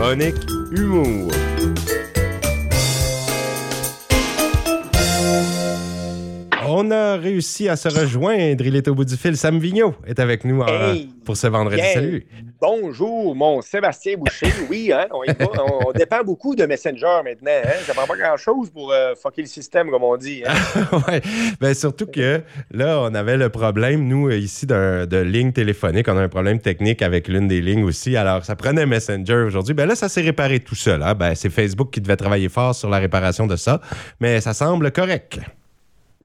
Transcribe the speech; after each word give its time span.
Chronique 0.00 0.48
Humour. 0.70 1.30
On 6.82 6.90
a 6.92 7.16
réussi 7.16 7.68
à 7.68 7.76
se 7.76 7.88
rejoindre. 7.90 8.64
Il 8.64 8.74
est 8.74 8.88
au 8.88 8.94
bout 8.94 9.04
du 9.04 9.14
fil. 9.16 9.36
Sam 9.36 9.58
Vigneault 9.58 9.94
est 10.06 10.18
avec 10.18 10.46
nous 10.46 10.62
euh, 10.62 10.94
pour 11.26 11.36
ce 11.36 11.46
vendredi. 11.46 11.76
bien. 11.82 11.92
Salut. 11.92 12.26
Bonjour, 12.58 13.36
mon 13.36 13.60
Sébastien 13.60 14.16
Boucher. 14.16 14.46
Oui, 14.70 14.90
hein, 14.90 15.06
on, 15.12 15.22
y 15.24 15.26
va. 15.26 15.34
On- 15.62 15.88
on 15.88 15.92
dépend 15.92 16.22
beaucoup 16.24 16.54
de 16.56 16.64
Messenger 16.64 17.20
maintenant. 17.22 17.50
Hein? 17.64 17.68
Ça 17.86 17.92
prend 17.92 18.06
pas 18.06 18.16
grand-chose 18.16 18.70
pour 18.70 18.92
euh, 18.92 19.14
fucker 19.20 19.42
le 19.42 19.48
système, 19.48 19.90
comme 19.90 20.04
on 20.04 20.16
dit. 20.16 20.42
hein. 20.46 20.54
ouais. 21.08 21.20
Ben, 21.60 21.74
surtout 21.74 22.06
que 22.06 22.40
là, 22.70 23.00
on 23.02 23.14
avait 23.14 23.36
le 23.36 23.50
problème, 23.50 24.06
nous, 24.08 24.28
euh, 24.28 24.36
ici, 24.38 24.64
de 24.66 25.16
ligne 25.20 25.52
téléphonique. 25.52 26.08
On 26.08 26.16
a 26.16 26.22
un 26.22 26.28
problème 26.28 26.60
technique 26.60 27.02
avec 27.02 27.28
l'une 27.28 27.46
des 27.48 27.60
lignes 27.60 27.84
aussi. 27.84 28.16
Alors, 28.16 28.44
ça 28.46 28.56
prenait 28.56 28.86
Messenger 28.86 29.34
aujourd'hui. 29.46 29.74
Ben 29.74 29.86
là, 29.86 29.94
ça 29.94 30.08
s'est 30.08 30.22
réparé 30.22 30.60
tout 30.60 30.74
seul. 30.74 31.02
hein. 31.02 31.12
Ben, 31.14 31.34
c'est 31.34 31.50
Facebook 31.50 31.90
qui 31.90 32.00
devait 32.00 32.16
travailler 32.16 32.48
fort 32.48 32.74
sur 32.74 32.88
la 32.88 32.98
réparation 32.98 33.46
de 33.46 33.56
ça. 33.56 33.82
Mais 34.18 34.40
ça 34.40 34.54
semble 34.54 34.90
correct. 34.92 35.40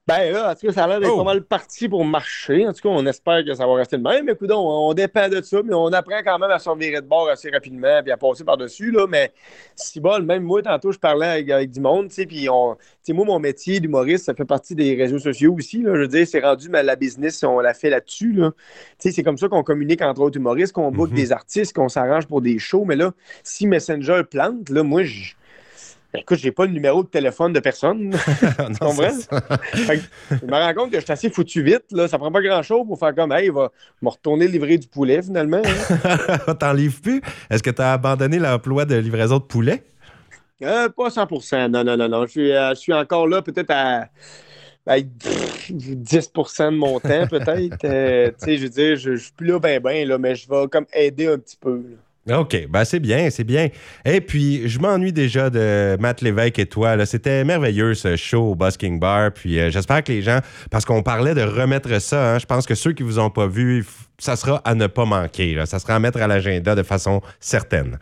Ben 0.08 0.32
là, 0.32 0.52
en 0.52 0.54
tout 0.54 0.68
cas, 0.68 0.72
ça 0.72 0.84
a 0.84 0.86
l'air 0.86 1.00
d'être 1.00 1.10
Oh. 1.12 1.16
pas 1.18 1.24
mal 1.24 1.42
parti 1.42 1.88
pour 1.88 2.04
marcher. 2.04 2.64
En 2.68 2.72
tout 2.72 2.80
cas, 2.82 2.90
on 2.90 3.04
espère 3.06 3.44
que 3.44 3.52
ça 3.54 3.66
va 3.66 3.74
rester 3.74 3.96
le 3.96 4.04
même. 4.04 4.28
Écoute, 4.28 4.52
on, 4.52 4.88
on 4.88 4.94
dépend 4.94 5.28
de 5.28 5.42
ça, 5.42 5.60
mais 5.64 5.74
on 5.74 5.88
apprend 5.92 6.20
quand 6.24 6.38
même 6.38 6.50
à 6.52 6.60
se 6.60 6.68
revirer 6.68 7.00
de 7.00 7.06
bord 7.08 7.28
assez 7.28 7.50
rapidement 7.50 8.00
puis 8.04 8.12
à 8.12 8.16
passer 8.16 8.44
par-dessus. 8.44 8.92
Là, 8.92 9.06
mais 9.08 9.32
si 9.74 9.98
bon, 9.98 10.22
même 10.24 10.44
moi, 10.44 10.62
tantôt, 10.62 10.92
je 10.92 10.98
parlais 11.00 11.26
avec, 11.26 11.50
avec 11.50 11.70
du 11.72 11.80
monde, 11.80 12.06
tu 12.08 12.14
sais, 12.14 12.26
puis 12.26 12.48
on. 12.48 12.76
Tu 12.76 12.80
sais, 13.02 13.12
moi, 13.14 13.24
mon 13.26 13.40
métier 13.40 13.80
d'humoriste, 13.80 14.26
ça 14.26 14.34
fait 14.34 14.44
partie 14.44 14.76
des 14.76 14.94
réseaux 14.94 15.18
sociaux 15.18 15.54
aussi. 15.58 15.82
Là, 15.82 15.96
je 15.96 16.00
veux 16.02 16.08
dire, 16.08 16.24
c'est 16.28 16.40
rendu 16.40 16.68
mais 16.68 16.84
la 16.84 16.94
business, 16.94 17.42
on 17.42 17.58
l'a 17.58 17.74
fait 17.74 17.90
là-dessus. 17.90 18.32
Là. 18.32 18.52
Tu 18.52 19.08
sais, 19.08 19.10
c'est 19.10 19.24
comme 19.24 19.38
ça 19.38 19.48
qu'on 19.48 19.64
communique 19.64 20.02
entre 20.02 20.20
autres 20.20 20.36
humoristes, 20.36 20.72
qu'on 20.72 20.92
book 20.92 21.10
Mhm. 21.10 21.16
des 21.16 21.32
artistes, 21.32 21.74
qu'on 21.74 21.88
s'arrange 21.88 22.28
pour 22.28 22.42
des 22.42 22.60
shows. 22.60 22.84
Mais 22.84 22.94
là, 22.96 23.10
si 23.42 23.66
Messenger 23.66 24.22
plante, 24.30 24.68
là, 24.70 24.84
moi, 24.84 25.02
je. 25.02 25.34
Ben, 26.12 26.20
Écoute, 26.20 26.38
j'ai 26.38 26.52
pas 26.52 26.64
le 26.66 26.72
numéro 26.72 27.02
de 27.02 27.08
téléphone 27.08 27.52
de 27.52 27.60
personne. 27.60 28.10
Non, 28.58 28.90
comprends? 28.90 29.10
Fait 29.74 29.98
que 29.98 30.02
je 30.30 30.46
me 30.46 30.52
rends 30.52 30.74
compte 30.74 30.90
que 30.90 30.98
je 30.98 31.04
suis 31.04 31.12
assez 31.12 31.30
foutu 31.30 31.62
vite. 31.62 31.84
Là. 31.90 32.08
Ça 32.08 32.18
prend 32.18 32.30
pas 32.32 32.40
grand-chose 32.42 32.86
pour 32.86 32.98
faire 32.98 33.14
comme, 33.14 33.32
hey, 33.32 33.46
il 33.46 33.52
va 33.52 33.70
me 34.02 34.08
retourner 34.08 34.48
livrer 34.48 34.78
du 34.78 34.86
poulet 34.88 35.22
finalement. 35.22 35.62
hein. 35.64 36.54
T'en 36.60 36.72
livres 36.72 37.00
plus? 37.02 37.20
Est-ce 37.50 37.62
que 37.62 37.70
tu 37.70 37.82
as 37.82 37.92
abandonné 37.92 38.38
l'emploi 38.38 38.84
de 38.84 38.96
livraison 38.96 39.38
de 39.38 39.42
poulet? 39.44 39.82
Euh, 40.62 40.88
pas 40.88 41.10
100 41.10 41.28
Non, 41.68 41.84
non, 41.84 41.96
non, 41.96 42.08
non. 42.08 42.26
Je 42.26 42.30
suis, 42.30 42.52
euh, 42.52 42.70
je 42.70 42.80
suis 42.80 42.92
encore 42.94 43.28
là 43.28 43.42
peut-être 43.42 43.70
à, 43.70 44.08
à, 44.86 44.94
pff, 44.96 45.70
10% 45.70 46.72
de 46.72 46.76
mon 46.76 46.98
temps, 46.98 47.26
peut-être. 47.26 47.84
Euh, 47.84 48.28
tu 48.28 48.34
sais, 48.38 48.56
je 48.56 48.62
veux 48.62 48.68
dire, 48.70 48.96
je, 48.96 49.16
je 49.16 49.22
suis 49.24 49.32
plus 49.32 49.48
là 49.48 49.58
ben 49.58 49.80
ben, 49.82 50.08
là, 50.08 50.16
mais 50.18 50.34
je 50.34 50.48
vais 50.48 50.66
comme 50.68 50.86
aider 50.94 51.26
un 51.28 51.38
petit 51.38 51.56
peu. 51.60 51.74
là. 51.76 51.96
OK, 52.28 52.66
ben 52.68 52.84
c'est 52.84 52.98
bien, 52.98 53.30
c'est 53.30 53.44
bien. 53.44 53.68
Et 54.04 54.20
puis, 54.20 54.68
je 54.68 54.80
m'ennuie 54.80 55.12
déjà 55.12 55.48
de 55.48 55.96
Matt 56.00 56.22
Lévesque 56.22 56.58
et 56.58 56.66
toi. 56.66 57.06
C'était 57.06 57.44
merveilleux 57.44 57.94
ce 57.94 58.16
show 58.16 58.50
au 58.50 58.54
Busking 58.56 58.98
Bar. 58.98 59.32
Puis, 59.32 59.60
euh, 59.60 59.70
j'espère 59.70 60.02
que 60.02 60.10
les 60.10 60.22
gens, 60.22 60.40
parce 60.70 60.84
qu'on 60.84 61.04
parlait 61.04 61.34
de 61.34 61.42
remettre 61.42 62.00
ça, 62.00 62.34
hein, 62.34 62.38
je 62.40 62.46
pense 62.46 62.66
que 62.66 62.74
ceux 62.74 62.92
qui 62.92 63.04
vous 63.04 63.20
ont 63.20 63.30
pas 63.30 63.46
vu, 63.46 63.84
ça 64.18 64.34
sera 64.34 64.60
à 64.64 64.74
ne 64.74 64.88
pas 64.88 65.04
manquer. 65.04 65.56
Ça 65.66 65.78
sera 65.78 65.94
à 65.94 65.98
mettre 66.00 66.20
à 66.20 66.26
l'agenda 66.26 66.74
de 66.74 66.82
façon 66.82 67.20
certaine. 67.38 67.98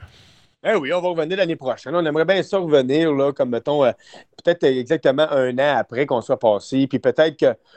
Eh 0.67 0.75
oui, 0.77 0.91
on 0.95 1.01
va 1.03 1.09
revenir 1.11 1.37
l'année 1.37 1.57
prochaine. 1.57 1.95
On 1.95 2.05
aimerait 2.07 2.25
bien 2.25 2.43
ça 2.43 2.57
revenir, 2.57 3.13
là, 3.13 3.33
comme 3.33 3.51
mettons, 3.51 3.85
euh, 3.85 3.93
peut-être 4.43 4.65
exactement 4.65 5.27
un 5.31 5.53
an 5.59 5.77
après 5.77 6.07
qu'on 6.07 6.23
soit 6.23 6.39
passé. 6.39 6.87
Puis 6.87 6.99
peut-être 6.99 7.37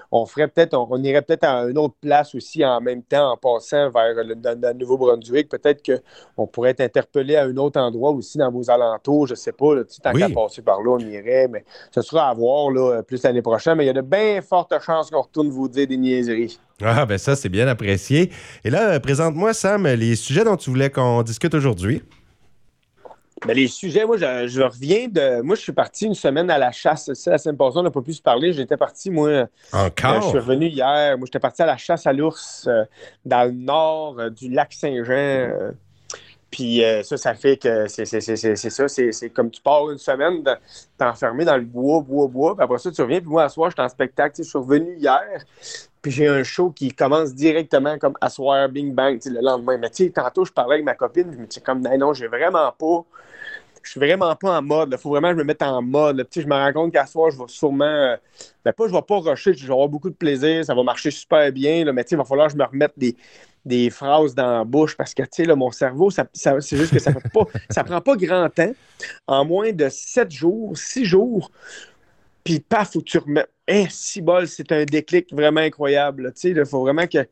qu'on 0.10 0.26
ferait 0.26 0.48
peut-être, 0.48 0.74
on, 0.74 0.88
on 0.90 1.04
irait 1.04 1.22
peut-être 1.22 1.44
à 1.44 1.64
une 1.66 1.78
autre 1.78 1.96
place 2.00 2.34
aussi 2.34 2.64
en 2.64 2.80
même 2.80 3.04
temps, 3.04 3.32
en 3.34 3.36
passant 3.36 3.90
vers 3.90 4.14
le, 4.24 4.36
dans- 4.36 4.58
dans 4.58 4.70
le 4.70 4.74
Nouveau-Brunswick. 4.80 5.50
Peut-être 5.50 5.82
qu'on 5.84 6.48
pourrait 6.48 6.70
être 6.70 6.80
interpellé 6.80 7.36
à 7.36 7.44
un 7.44 7.58
autre 7.58 7.78
endroit 7.78 8.12
aussi 8.12 8.38
dans 8.38 8.50
vos 8.52 8.70
alentours. 8.72 9.28
Je 9.28 9.36
sais 9.36 9.52
pas, 9.52 9.76
là, 9.76 9.82
tant 10.02 10.14
Oui. 10.14 10.22
qu'à 10.22 10.30
passer 10.30 10.62
par 10.62 10.82
là, 10.82 10.92
on 10.92 11.00
irait. 11.00 11.50
Mais 11.50 11.66
ce 11.92 12.02
sera 12.02 12.30
à 12.30 12.34
voir 12.34 12.72
là, 12.72 13.04
plus 13.04 13.22
l'année 13.22 13.42
prochaine. 13.42 13.76
Mais 13.76 13.84
il 13.84 13.88
y 13.88 13.90
a 13.90 13.94
de 13.94 14.02
bien 14.02 14.42
fortes 14.42 14.74
chances 14.82 15.10
qu'on 15.12 15.24
retourne 15.24 15.50
vous 15.50 15.68
dire 15.68 15.88
des 15.88 15.98
niaiseries. 15.98 16.58
Ah, 16.82 17.06
ben 17.06 17.18
ça, 17.18 17.36
c'est 17.36 17.50
bien 17.50 17.68
apprécié. 17.68 18.32
Et 18.64 18.70
là, 18.70 18.92
euh, 18.94 19.00
présente-moi, 19.02 19.54
Sam, 19.54 19.86
les 19.88 20.16
sujets 20.16 20.46
dont 20.46 20.56
tu 20.56 20.70
voulais 20.70 20.90
qu'on 20.90 21.22
discute 21.24 21.54
aujourd'hui. 21.54 22.02
Ben, 23.46 23.56
les 23.56 23.68
sujets, 23.68 24.04
moi, 24.06 24.18
je, 24.18 24.48
je 24.48 24.62
reviens 24.62 25.08
de. 25.08 25.42
Moi, 25.42 25.56
je 25.56 25.62
suis 25.62 25.72
parti 25.72 26.06
une 26.06 26.16
semaine 26.16 26.50
à 26.50 26.58
la 26.58 26.72
chasse. 26.72 27.14
Ça, 27.14 27.32
la 27.32 27.38
semaine 27.38 27.56
passée, 27.58 27.78
on 27.78 27.84
n'a 27.84 27.92
pas 27.92 28.02
pu 28.02 28.14
se 28.14 28.22
parler. 28.22 28.52
J'étais 28.52 28.78
parti, 28.78 29.12
moi. 29.12 29.30
euh, 29.30 29.46
je 29.72 29.78
Encore? 29.78 30.30
suis 30.30 30.40
revenu 30.40 30.68
hier. 30.68 31.18
Moi, 31.18 31.26
j'étais 31.28 31.40
parti 31.40 31.62
à 31.62 31.68
la 31.68 31.78
chasse 31.78 32.08
à 32.08 32.14
l'ours 32.14 32.66
euh, 32.68 32.84
dans 33.26 33.44
le 33.46 33.52
nord 33.52 34.16
euh, 34.20 34.30
du 34.32 34.50
lac 34.50 34.74
Saint-Jean. 34.74 35.52
puis 36.50 36.82
ça, 37.04 37.16
ça 37.18 37.36
fait 37.36 37.58
que 37.58 37.88
c'est 37.88 38.06
ça. 38.06 38.88
C'est 38.88 39.30
comme 39.30 39.52
tu 39.52 39.62
pars 39.62 39.92
une 39.92 39.98
semaine, 40.00 40.44
t'es 40.98 41.06
enfermé 41.06 41.46
dans 41.46 41.58
le 41.58 41.66
bois, 41.66 42.02
bois, 42.02 42.28
bois. 42.28 42.56
Puis 42.56 42.64
après 42.64 42.80
ça, 42.80 42.92
tu 42.92 43.02
reviens. 43.04 43.20
Puis 43.20 43.30
moi, 43.30 43.44
à 43.44 43.50
soir, 43.50 43.70
j'étais 43.70 43.84
en 43.84 43.90
spectacle. 43.90 44.36
Je 44.38 44.44
suis 44.50 44.58
revenu 44.58 44.96
hier. 44.98 45.22
Puis 46.08 46.16
j'ai 46.16 46.28
un 46.30 46.42
show 46.42 46.72
qui 46.72 46.94
commence 46.94 47.36
directement 47.36 47.98
comme 47.98 48.14
à 48.22 48.30
soir, 48.30 48.70
bing 48.70 48.94
bang, 48.94 49.20
le 49.26 49.42
lendemain. 49.42 49.78
Mais 49.78 49.90
tu 49.90 50.06
sais, 50.06 50.10
tantôt, 50.10 50.46
je 50.46 50.54
parlais 50.54 50.76
avec 50.76 50.86
ma 50.86 50.94
copine. 50.94 51.34
Je 51.34 51.38
me 51.38 51.46
disais 51.46 51.60
comme, 51.60 51.82
non, 51.82 51.98
non, 51.98 52.14
j'ai 52.14 52.28
vraiment 52.28 52.72
pas. 52.72 53.04
Je 53.84 53.92
suis 53.92 54.00
vraiment 54.00 54.34
pas 54.38 54.58
en 54.58 54.62
mode. 54.62 54.88
Il 54.94 54.98
faut 54.98 55.10
vraiment 55.10 55.32
que 55.32 55.34
je 55.34 55.40
me 55.40 55.44
mette 55.44 55.62
en 55.62 55.82
mode. 55.82 56.26
je 56.34 56.48
me 56.48 56.54
rends 56.54 56.72
compte 56.72 56.94
qu'à 56.94 57.06
soir, 57.06 57.30
je 57.30 57.38
vais 57.38 57.44
sûrement. 57.50 57.84
euh, 57.84 58.16
ben, 58.64 58.72
pas, 58.72 58.88
je 58.88 58.94
vais 58.94 59.02
pas 59.02 59.18
rusher. 59.18 59.54
Je 59.54 59.68
vais 59.68 59.74
avoir 59.74 59.90
beaucoup 59.90 60.10
de 60.10 60.16
plaisir. 60.16 60.64
Ça 60.64 60.74
va 60.74 60.82
marcher 60.82 61.12
super 61.12 61.52
bien. 61.52 61.84
là, 61.84 61.92
mais 61.92 62.06
il 62.10 62.16
va 62.16 62.24
falloir 62.24 62.48
que 62.48 62.54
je 62.54 62.58
me 62.58 62.64
remette 62.64 62.94
des, 62.96 63.14
des 63.66 63.90
phrases 63.90 64.34
dans 64.34 64.60
la 64.60 64.64
bouche 64.64 64.96
parce 64.96 65.14
que, 65.14 65.24
tu 65.24 65.44
sais, 65.44 65.56
mon 65.58 65.72
cerveau, 65.72 66.10
ça, 66.10 66.26
c'est 66.32 66.78
juste 66.78 66.94
que 66.94 67.00
ça 67.00 67.12
fait 67.12 67.30
pas. 67.34 67.44
ça 67.70 67.84
prend 67.84 68.00
pas 68.00 68.16
grand 68.16 68.50
temps. 68.50 68.72
En 69.28 69.44
moins 69.44 69.74
de 69.74 69.90
sept 69.90 70.32
jours, 70.32 70.78
six 70.78 71.04
jours, 71.04 71.52
puis 72.48 72.62
paf, 72.62 72.94
faut 72.94 73.00
que 73.00 73.06
tu 73.06 73.18
remettes. 73.18 73.50
Eh, 73.68 73.88
si 73.90 74.22
bol, 74.22 74.48
c'est 74.48 74.72
un 74.72 74.86
déclic 74.86 75.34
vraiment 75.34 75.60
incroyable. 75.60 76.32
Tu 76.34 76.40
sais, 76.40 76.50
il 76.52 76.66
faut 76.66 76.80
vraiment 76.80 77.06
que. 77.06 77.28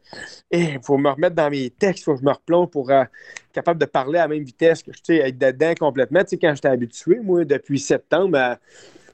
Il 0.52 0.80
faut 0.84 0.98
me 0.98 1.10
remettre 1.10 1.38
dans 1.38 1.50
mes 1.50 1.70
textes, 1.70 2.04
faut 2.04 2.16
que 2.16 2.20
je 2.20 2.26
me 2.26 2.34
replonge 2.34 2.70
pour 2.70 2.90
euh, 2.90 3.04
être 3.04 3.12
capable 3.54 3.80
de 3.80 3.86
parler 3.86 4.20
à 4.20 4.24
la 4.24 4.28
même 4.28 4.44
vitesse 4.44 4.84
que 4.84 4.92
je 4.92 5.14
être 5.14 5.38
dedans 5.38 5.74
complètement. 5.80 6.22
Tu 6.24 6.32
sais, 6.32 6.38
quand 6.38 6.54
j'étais 6.54 6.68
habitué, 6.68 7.22
moi, 7.24 7.46
depuis 7.46 7.80
septembre, 7.80 8.38
à- 8.38 8.60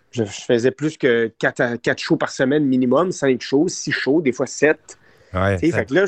je, 0.10 0.24
faisais 0.24 0.72
plus 0.72 0.98
que 0.98 1.32
4, 1.38 1.76
quatre 1.76 2.00
shows 2.00 2.18
par 2.18 2.32
semaine 2.32 2.66
minimum, 2.66 3.12
5 3.12 3.40
shows, 3.40 3.68
6 3.68 3.92
shows, 3.92 4.22
des 4.22 4.32
fois 4.32 4.48
7. 4.48 4.98
Ouais, 5.34 5.58
ça- 5.58 5.78
Fait 5.78 5.86
que 5.86 5.94
là, 5.94 6.06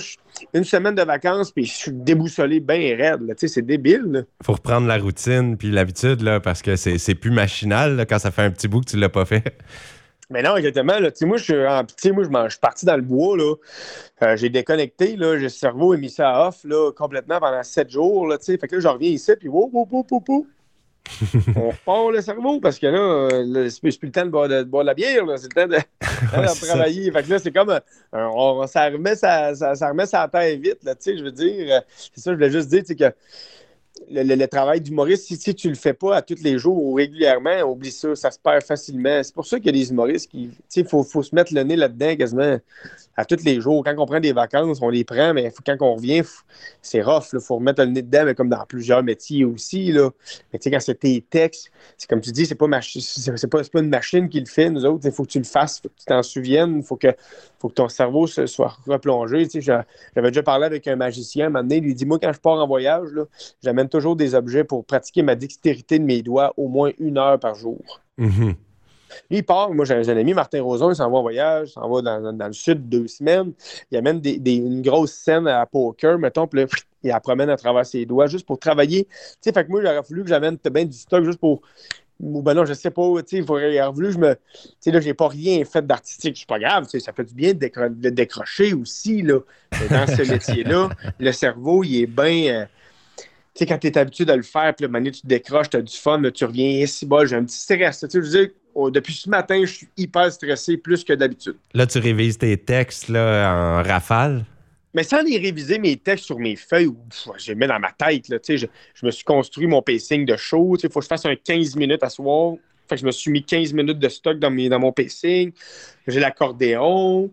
une 0.54 0.64
semaine 0.64 0.96
de 0.96 1.02
vacances, 1.04 1.52
puis 1.52 1.66
je 1.66 1.74
suis 1.74 1.92
déboussolé 1.92 2.60
bien 2.60 2.96
raide. 2.98 3.22
C'est 3.38 3.62
débile. 3.66 4.04
là. 4.08 4.22
faut 4.44 4.54
reprendre 4.54 4.88
la 4.88 4.98
routine 4.98 5.58
puis 5.58 5.72
l'habitude, 5.72 6.22
là, 6.22 6.40
parce 6.40 6.62
que 6.62 6.76
c'est 6.76 7.16
plus 7.16 7.32
machinal 7.32 7.96
là, 7.96 8.06
quand 8.06 8.20
ça 8.20 8.32
fait 8.32 8.42
un 8.42 8.52
petit 8.52 8.68
bout 8.68 8.82
que 8.82 8.90
tu 8.90 8.98
l'as 8.98 9.10
pas 9.10 9.26
fait. 9.26 9.44
Mais 10.30 10.42
non, 10.42 10.56
exactement. 10.56 10.98
Là, 11.00 11.10
moi, 11.24 11.38
je 11.38 11.44
suis, 11.44 11.54
en- 11.54 11.84
moi, 12.14 12.46
je 12.46 12.50
suis 12.52 12.60
parti 12.60 12.86
dans 12.86 12.96
le 12.96 13.02
bois. 13.04 13.38
là. 13.38 13.54
Euh, 14.24 14.36
j'ai 14.38 14.50
déconnecté. 14.50 15.16
Là, 15.16 15.36
j'ai 15.38 15.44
le 15.44 15.50
cerveau 15.50 15.94
a 15.94 15.98
mis 15.98 16.10
ça 16.10 16.48
off 16.48 16.62
là, 16.64 16.92
complètement 16.92 17.40
pendant 17.40 17.62
sept 17.62 17.90
jours. 17.92 18.26
Là, 18.28 18.38
fait 18.40 18.58
que 18.58 18.76
là, 18.76 18.82
je 18.82 18.88
reviens 18.88 19.10
ici, 19.10 19.32
puis 19.40 19.50
woup, 19.50 19.70
woup, 19.74 19.92
woup, 19.92 20.12
woup. 20.28 20.48
on 21.56 21.70
repart 21.70 22.12
le 22.12 22.22
cerveau 22.22 22.60
parce 22.60 22.80
que 22.80 22.88
là, 22.88 23.44
là, 23.44 23.70
c'est 23.70 23.82
plus 23.82 24.00
le 24.02 24.12
temps 24.12 24.26
de 24.26 24.30
boire 24.30 24.48
de, 24.48 24.60
de 24.60 24.64
boire 24.64 24.84
de 24.84 24.88
la 24.88 24.94
bière. 24.94 25.26
C'est 25.38 25.54
le 25.56 25.62
temps 25.62 25.68
de, 25.68 26.48
ça. 26.48 26.66
travailler. 26.68 27.12
Fait 27.12 27.24
que 27.24 27.30
là, 27.30 27.40
c'est 27.40 27.52
comme 27.52 27.70
euh, 27.70 27.80
un- 28.14 28.28
on- 28.34 28.66
ça, 28.68 28.86
remet 28.86 29.16
sa, 29.16 29.54
ça, 29.54 29.76
ça 29.76 29.90
remet 29.90 30.06
sa 30.06 30.28
terre 30.28 30.58
vite. 30.58 30.84
Là, 30.84 30.96
tu 30.96 31.04
sais, 31.04 31.18
je 31.18 31.24
veux 31.24 31.32
dire, 31.32 31.76
euh, 31.76 31.82
c'est 32.14 32.22
ça, 32.22 32.32
je 32.32 32.36
voulais 32.36 32.52
juste 32.52 32.70
dire 32.70 32.82
tu 32.82 32.88
sais, 32.88 32.96
que 32.96 33.14
le, 34.10 34.46
travail 34.46 34.82
d'humoriste, 34.82 35.26
si, 35.26 35.36
si 35.38 35.56
tu 35.56 35.70
le 35.70 35.76
fais 35.76 35.94
pas 35.94 36.18
à 36.18 36.22
tous 36.22 36.42
les 36.44 36.58
jours 36.58 36.82
ou 36.82 36.94
régulièrement, 36.94 37.62
oublie 37.64 37.92
ça, 37.92 38.16
ça 38.16 38.32
se 38.32 38.40
perd 38.40 38.64
facilement. 38.64 39.22
C'est 39.24 39.34
pour 39.34 39.46
ça 39.46 39.58
qu'il 39.58 39.68
y 39.68 39.70
a 39.70 39.72
des 39.72 39.90
humoristes 39.92 40.30
qui, 40.30 40.50
tu 40.50 40.56
sais, 40.68 40.82
il 40.82 40.88
faut, 40.88 41.04
faut 41.04 41.24
se 41.24 41.34
mettre 41.34 41.54
le 41.54 41.64
nez 41.64 41.76
là-dedans 41.76 42.16
quasiment 42.16 42.58
à 43.16 43.26
tous 43.26 43.44
les 43.44 43.62
jours. 43.62 43.84
Quand 43.84 43.94
on 43.98 44.06
prend 44.06 44.20
des 44.20 44.34
vacances, 44.34 44.80
on 44.82 44.90
les 44.90 45.04
prend, 45.04 45.34
mais 45.34 45.52
quand 45.66 45.78
on 45.82 45.96
revient, 45.96 46.24
c'est 46.82 47.02
rough. 47.02 47.26
Il 47.34 47.40
faut 47.40 47.56
remettre 47.56 47.82
le 47.84 47.90
nez 47.90 48.02
dedans, 48.02 48.24
mais 48.26 48.36
comme 48.36 48.50
dans 48.50 48.66
plusieurs 48.66 49.04
métiers 49.04 49.46
aussi. 49.46 49.92
Là. 49.92 50.10
Mais 50.52 50.60
tu 50.60 50.64
sais, 50.64 50.72
quand 50.72 50.80
c'est 50.80 50.96
tes 50.96 51.22
textes, 51.22 51.72
c'est 51.98 52.10
comme 52.10 52.22
tu 52.22 52.32
dis, 52.32 52.46
c'est 52.46 52.56
pas, 52.56 52.68
pas, 52.68 53.62
pas 53.64 53.80
une 53.80 53.90
machine 53.90 54.30
qui 54.30 54.40
le 54.40 54.46
fait, 54.46 54.70
nous 54.70 54.86
autres. 54.86 55.06
Il 55.06 55.12
faut 55.12 55.24
que 55.24 55.32
tu 55.32 55.40
le 55.40 55.46
fasses, 55.46 55.80
faut 55.80 55.90
que 55.90 56.00
tu 56.00 56.06
t'en 56.06 56.24
souviennes, 56.24 56.78
il 56.78 56.84
faut 56.84 56.96
que, 56.96 57.10
faut 57.60 57.70
que 57.70 57.76
ton 57.76 57.90
cerveau 57.90 58.28
se, 58.28 58.46
soit 58.48 58.76
replongé. 58.88 59.44
Tu 59.46 59.52
sais, 59.52 59.62
j'a- 59.62 59.86
J'avais 60.16 60.30
déjà 60.30 60.44
parlé 60.44 60.66
avec 60.66 60.88
un 60.88 60.96
magicien 60.96 61.34
un 61.42 61.50
moment 61.50 61.64
donné, 61.64 61.78
il 61.78 61.84
lui 61.84 61.96
dit 61.96 62.06
Moi, 62.06 62.20
quand 62.20 62.34
je 62.34 62.40
pars 62.40 62.54
en 62.60 62.68
voyage, 62.68 63.10
j'amène 63.64 63.90
toujours 63.94 64.16
des 64.16 64.36
objets 64.36 64.64
pour 64.64 64.84
pratiquer 64.86 65.22
ma 65.22 65.36
dextérité 65.36 66.00
de 66.00 66.04
mes 66.04 66.22
doigts 66.22 66.54
au 66.58 66.68
moins 66.68 66.92
une 67.00 67.18
heure 67.18 67.40
par 67.40 67.56
jour. 67.56 68.02
Mhm. 68.18 68.56
Lui, 69.30 69.38
il 69.38 69.44
part. 69.44 69.72
Moi, 69.72 69.86
j'ai 69.86 69.94
un 69.94 70.18
ami, 70.18 70.34
Martin 70.34 70.64
Roson, 70.64 70.90
il 70.90 70.96
s'en 70.96 71.10
va 71.12 71.18
en 71.18 71.22
voyage, 71.22 71.70
il 71.70 71.74
s'en 71.74 71.88
va 71.88 72.02
dans, 72.02 72.20
dans- 72.20 72.34
dans 72.34 72.48
le 72.48 72.54
sud 72.54 72.90
deux 72.90 73.08
semaines. 73.08 73.54
Il 73.92 73.98
amène 73.98 74.20
des, 74.20 74.40
des- 74.40 74.56
une 74.56 74.82
grosse 74.82 75.12
scène 75.14 75.48
à 75.48 75.64
poker, 75.68 76.18
mettons, 76.18 76.48
puis 76.48 76.66
il 77.04 77.10
la 77.10 77.20
promène 77.20 77.50
à 77.52 77.56
travers 77.58 77.86
ses 77.86 78.06
doigts 78.08 78.26
juste 78.26 78.48
pour 78.48 78.58
travailler. 78.58 79.06
Tu 79.06 79.12
sais, 79.42 79.54
fait 79.54 79.66
que 79.66 79.70
moi, 79.70 79.82
j'aurais 79.84 80.02
voulu 80.02 80.24
que 80.24 80.30
j'amène 80.30 80.58
bien 80.72 80.86
du 80.86 80.98
stock 80.98 81.24
juste 81.24 81.40
pour. 81.40 81.62
Ou 82.20 82.42
ben 82.42 82.54
non, 82.56 82.66
je 82.66 82.74
sais 82.74 82.90
pas, 82.92 83.04
tu 83.18 83.24
sais, 83.28 83.38
il 83.38 83.46
faudrait- 83.46 83.92
voulu 83.92 84.12
je 84.12 84.18
me. 84.18 84.34
Tu 84.34 84.70
sais, 84.80 84.92
là, 84.92 85.00
j'ai 85.00 85.14
pas 85.14 85.28
rien 85.28 85.64
fait 85.66 85.86
d'artistique, 85.86 86.36
c'est 86.38 86.48
pas 86.48 86.58
grave, 86.60 86.86
tu 86.86 86.92
sais, 86.92 87.00
ça 87.00 87.12
fait 87.14 87.24
du 87.26 87.34
bien 87.36 87.54
de, 87.54 87.60
décro- 87.60 87.90
de 87.90 88.10
décrocher 88.10 88.74
aussi, 88.74 89.22
là. 89.22 89.40
Mais 89.80 89.90
dans 89.90 90.08
ce 90.08 90.22
métier-là, 90.32 90.90
le 91.20 91.32
cerveau, 91.32 91.84
il 91.84 92.02
est 92.02 92.08
bien. 92.08 92.62
euh, 92.62 92.66
sais, 93.60 93.66
quand 93.66 93.78
tu 93.78 93.88
es 93.88 93.98
habitué 93.98 94.26
de 94.26 94.34
le 94.34 94.42
faire, 94.42 94.74
puis 94.76 94.88
le 94.88 95.12
tu 95.12 95.22
te 95.22 95.28
décroches, 95.28 95.70
tu 95.70 95.78
as 95.78 95.82
du 95.82 95.96
fun, 95.96 96.22
tu 96.34 96.46
reviens 96.46 96.84
ici, 96.84 97.06
bas, 97.06 97.26
j'ai 97.26 97.36
un 97.36 97.44
petit 97.44 97.58
stress. 97.58 98.00
Tu 98.00 98.08
sais, 98.10 98.10
je 98.14 98.20
veux 98.20 98.46
dire, 98.46 98.50
depuis 98.92 99.14
ce 99.14 99.30
matin, 99.30 99.62
je 99.66 99.72
suis 99.72 99.88
hyper 99.98 100.32
stressé 100.32 100.78
plus 100.78 101.04
que 101.04 101.14
d'habitude. 101.14 101.56
Là, 101.74 101.86
tu 101.86 102.00
révises 102.00 102.38
tes 102.38 102.58
textes 102.58 103.10
là, 103.10 103.54
en 103.54 103.84
rafale? 103.84 104.46
Mais 104.96 105.04
sans 105.04 105.24
les 105.24 105.38
réviser 105.38 105.80
mes 105.80 105.98
textes 105.98 106.26
sur 106.26 106.38
mes 106.38 106.56
feuilles, 106.56 106.92
je 107.38 107.48
les 107.52 107.56
mets 107.56 107.68
dans 107.68 107.80
ma 107.80 107.92
tête. 107.92 108.30
Là, 108.30 108.38
je, 108.48 108.56
je 108.58 109.06
me 109.06 109.12
suis 109.12 109.24
construit 109.24 109.66
mon 109.66 109.82
pacing 109.82 110.26
de 110.26 110.36
show. 110.36 110.76
Il 110.82 110.90
faut 110.90 111.00
que 111.00 111.06
je 111.06 111.10
fasse 111.10 111.26
un 111.26 111.36
15 111.36 111.76
minutes 111.76 112.04
à 112.04 112.10
soir. 112.10 112.56
Fait 112.88 112.96
que 112.96 113.02
je 113.02 113.06
me 113.06 113.12
suis 113.12 113.32
mis 113.32 113.44
15 113.44 113.74
minutes 113.74 113.98
de 113.98 114.10
stock 114.10 114.38
dans, 114.38 114.52
mes, 114.52 114.70
dans 114.70 114.80
mon 114.80 114.92
pacing. 114.92 115.52
J'ai 116.08 116.20
l'accordéon. 116.20 117.32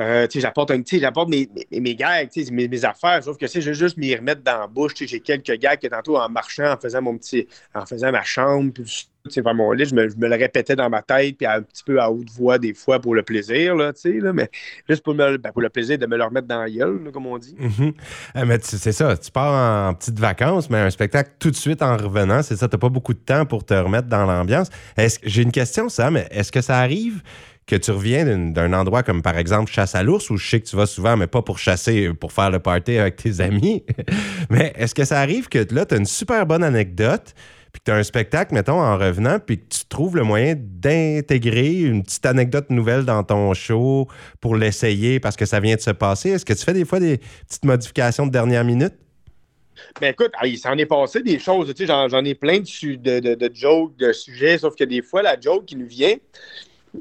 Euh, 0.00 0.26
j'apporte 0.34 0.70
mes, 0.70 1.48
mes, 1.70 1.80
mes 1.80 1.94
gags, 1.94 2.30
mes, 2.50 2.84
affaires, 2.84 3.22
sauf 3.22 3.36
que 3.36 3.46
je 3.46 3.60
veux 3.60 3.74
juste 3.74 3.96
m'y 3.98 4.14
remettre 4.14 4.42
dans 4.42 4.58
la 4.58 4.66
bouche. 4.66 4.94
J'ai 4.96 5.20
quelques 5.20 5.58
gags 5.58 5.78
que 5.80 5.86
tantôt 5.86 6.16
en 6.16 6.28
marchant, 6.28 6.72
en 6.72 6.78
faisant 6.78 7.02
mon 7.02 7.18
petit. 7.18 7.46
en 7.74 7.84
faisant 7.84 8.10
ma 8.10 8.22
chambre, 8.22 8.72
puis 8.72 9.08
vers 9.24 9.54
mon 9.54 9.72
lit, 9.72 9.84
je 9.84 9.94
me, 9.94 10.06
le 10.06 10.36
répétais 10.36 10.76
dans 10.76 10.90
ma 10.90 11.02
tête, 11.02 11.36
puis 11.36 11.46
un 11.46 11.62
petit 11.62 11.84
peu 11.84 12.00
à 12.00 12.10
haute 12.10 12.30
voix 12.30 12.58
des 12.58 12.74
fois 12.74 13.00
pour 13.00 13.14
le 13.14 13.22
plaisir, 13.22 13.74
là, 13.76 13.92
là, 14.04 14.32
mais 14.32 14.50
juste 14.88 15.02
pour, 15.02 15.14
me, 15.14 15.36
ben, 15.36 15.52
pour 15.52 15.62
le 15.62 15.68
plaisir 15.68 15.98
de 15.98 16.06
me 16.06 16.16
le 16.16 16.24
remettre 16.24 16.48
dans 16.48 16.60
la 16.60 16.70
gueule, 16.70 17.10
comme 17.12 17.26
on 17.26 17.38
dit. 17.38 17.54
Mm-hmm. 17.60 17.94
Euh, 18.36 18.44
mais 18.46 18.58
c'est 18.62 18.92
ça, 18.92 19.16
tu 19.16 19.30
pars 19.30 19.88
en 19.88 19.94
petites 19.94 20.18
vacances, 20.18 20.68
mais 20.70 20.78
un 20.78 20.90
spectacle 20.90 21.30
tout 21.38 21.50
de 21.50 21.56
suite 21.56 21.82
en 21.82 21.96
revenant, 21.96 22.42
c'est 22.42 22.56
ça, 22.56 22.68
tu 22.68 22.78
pas 22.78 22.88
beaucoup 22.88 23.14
de 23.14 23.20
temps 23.20 23.46
pour 23.46 23.64
te 23.64 23.74
remettre 23.74 24.08
dans 24.08 24.26
l'ambiance. 24.26 24.68
J'ai 25.22 25.42
une 25.42 25.52
question, 25.52 25.88
ça, 25.88 26.10
mais 26.10 26.26
est-ce 26.30 26.50
que 26.50 26.60
ça 26.60 26.78
arrive 26.78 27.22
que 27.66 27.76
tu 27.76 27.90
reviens 27.90 28.24
d'un 28.50 28.72
endroit 28.72 29.02
comme 29.02 29.22
par 29.22 29.38
exemple 29.38 29.70
chasse 29.70 29.94
à 29.94 30.02
l'ours 30.02 30.28
où 30.30 30.36
je 30.36 30.48
sais 30.48 30.60
que 30.60 30.66
tu 30.66 30.76
vas 30.76 30.86
souvent, 30.86 31.16
mais 31.16 31.26
pas 31.26 31.42
pour 31.42 31.58
chasser, 31.58 32.12
pour 32.12 32.32
faire 32.32 32.50
le 32.50 32.58
party 32.58 32.98
avec 32.98 33.16
tes 33.16 33.40
amis. 33.40 33.84
mais 34.50 34.72
est-ce 34.76 34.94
que 34.94 35.04
ça 35.04 35.20
arrive 35.20 35.48
que 35.48 35.64
là, 35.72 35.86
tu 35.86 35.94
as 35.94 35.98
une 35.98 36.06
super 36.06 36.44
bonne 36.46 36.64
anecdote, 36.64 37.34
puis 37.72 37.80
que 37.80 37.84
tu 37.86 37.90
as 37.90 37.96
un 37.96 38.02
spectacle, 38.02 38.54
mettons, 38.54 38.80
en 38.80 38.98
revenant, 38.98 39.38
puis 39.38 39.58
que 39.58 39.64
tu 39.68 39.84
trouves 39.86 40.16
le 40.16 40.24
moyen 40.24 40.54
d'intégrer 40.56 41.80
une 41.80 42.02
petite 42.02 42.26
anecdote 42.26 42.70
nouvelle 42.70 43.04
dans 43.04 43.22
ton 43.24 43.54
show 43.54 44.08
pour 44.40 44.56
l'essayer 44.56 45.20
parce 45.20 45.36
que 45.36 45.46
ça 45.46 45.58
vient 45.60 45.76
de 45.76 45.80
se 45.80 45.90
passer? 45.90 46.30
Est-ce 46.30 46.44
que 46.44 46.52
tu 46.52 46.64
fais 46.64 46.74
des 46.74 46.84
fois 46.84 47.00
des 47.00 47.18
petites 47.48 47.64
modifications 47.64 48.26
de 48.26 48.32
dernière 48.32 48.64
minute? 48.64 48.94
Ben 50.00 50.10
écoute, 50.10 50.32
il 50.44 50.58
s'en 50.58 50.76
est 50.76 50.86
passé 50.86 51.22
des 51.22 51.38
choses. 51.38 51.72
Tu 51.74 51.86
sais, 51.86 51.86
j'en 51.86 52.24
ai 52.24 52.34
plein 52.34 52.60
de, 52.60 52.96
de, 52.96 53.34
de, 53.34 53.50
jokes, 53.54 53.96
de 53.96 54.12
sujets, 54.12 54.58
sauf 54.58 54.76
que 54.76 54.84
des 54.84 55.02
fois, 55.02 55.22
la 55.22 55.40
joke 55.40 55.64
qui 55.64 55.76
nous 55.76 55.86
vient, 55.86 56.14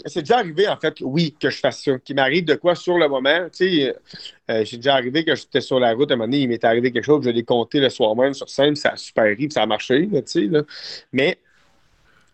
c'est 0.06 0.22
déjà 0.22 0.38
arrivé, 0.38 0.68
en 0.68 0.78
fait, 0.78 0.96
oui, 1.02 1.36
que 1.40 1.50
je 1.50 1.58
fasse 1.58 1.84
ça. 1.84 2.00
Qu'il 2.00 2.16
m'arrive 2.16 2.46
de 2.46 2.56
quoi 2.56 2.76
sur 2.76 2.98
le 2.98 3.08
moment. 3.08 3.48
Tu 3.52 3.68
sais, 3.68 3.96
euh, 4.50 4.64
j'ai 4.64 4.78
déjà 4.78 4.96
arrivé 4.96 5.26
que 5.26 5.36
j'étais 5.36 5.62
sur 5.62 5.80
la 5.80 5.94
route, 5.94 6.10
à 6.12 6.14
un 6.14 6.18
moment 6.18 6.28
donné, 6.28 6.44
il 6.44 6.50
m'est 6.50 6.64
arrivé 6.64 6.92
quelque 6.92 7.06
chose, 7.06 7.24
je 7.24 7.30
l'ai 7.30 7.44
compté 7.44 7.80
le 7.80 7.90
soir 7.90 8.16
même 8.16 8.34
sur 8.34 8.50
scène, 8.50 8.76
ça 8.76 8.90
a 8.90 8.96
super 8.96 9.26
ri, 9.26 9.50
ça 9.52 9.64
a 9.64 9.66
marché, 9.66 10.08
tu 10.08 10.22
sais, 10.26 10.42
là. 10.42 10.64
Mais, 11.12 11.38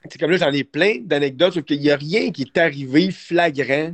c'est 0.09 0.19
comme 0.19 0.31
là, 0.31 0.37
j'en 0.37 0.51
ai 0.51 0.63
plein 0.63 0.99
d'anecdotes, 1.01 1.55
sauf 1.55 1.63
qu'il 1.63 1.79
n'y 1.79 1.89
a 1.89 1.95
rien 1.95 2.31
qui 2.31 2.43
est 2.43 2.57
arrivé 2.57 3.11
flagrant 3.11 3.93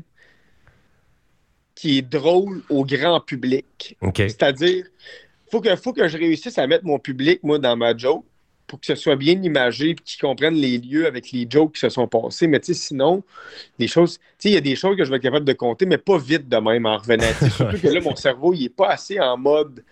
qui 1.75 1.97
est 1.97 2.01
drôle 2.01 2.61
au 2.69 2.85
grand 2.85 3.19
public. 3.19 3.97
C'est-à-dire, 4.15 4.85
il 4.85 5.51
faut 5.51 5.59
que, 5.59 5.75
faut 5.75 5.91
que 5.91 6.07
je 6.07 6.17
réussisse 6.17 6.57
à 6.57 6.67
mettre 6.67 6.85
mon 6.85 6.99
public, 6.99 7.39
moi, 7.43 7.57
dans 7.57 7.75
ma 7.75 7.97
joke 7.97 8.25
pour 8.73 8.79
que 8.79 8.87
ce 8.87 8.95
soit 8.95 9.15
bien 9.15 9.39
imagé 9.43 9.91
et 9.91 9.93
qu'ils 9.93 10.19
comprennent 10.19 10.55
les 10.55 10.79
lieux 10.79 11.05
avec 11.05 11.31
les 11.31 11.45
jokes 11.47 11.73
qui 11.73 11.81
se 11.81 11.89
sont 11.89 12.07
passés. 12.07 12.47
Mais 12.47 12.59
sinon, 12.63 13.21
des 13.77 13.87
choses, 13.87 14.19
il 14.43 14.49
y 14.49 14.57
a 14.57 14.61
des 14.61 14.75
choses 14.75 14.97
que 14.97 15.05
je 15.05 15.11
vais 15.11 15.17
être 15.17 15.21
capable 15.21 15.45
de 15.45 15.53
compter, 15.53 15.85
mais 15.85 15.99
pas 15.99 16.17
vite 16.17 16.49
de 16.49 16.57
même 16.57 16.87
en 16.87 16.97
revenant. 16.97 17.31
surtout 17.55 17.77
que 17.77 17.87
là, 17.87 18.01
mon 18.01 18.15
cerveau, 18.15 18.51
il 18.51 18.63
n'est 18.63 18.69
pas 18.69 18.89
assez 18.89 19.19
en 19.19 19.37
mode 19.37 19.83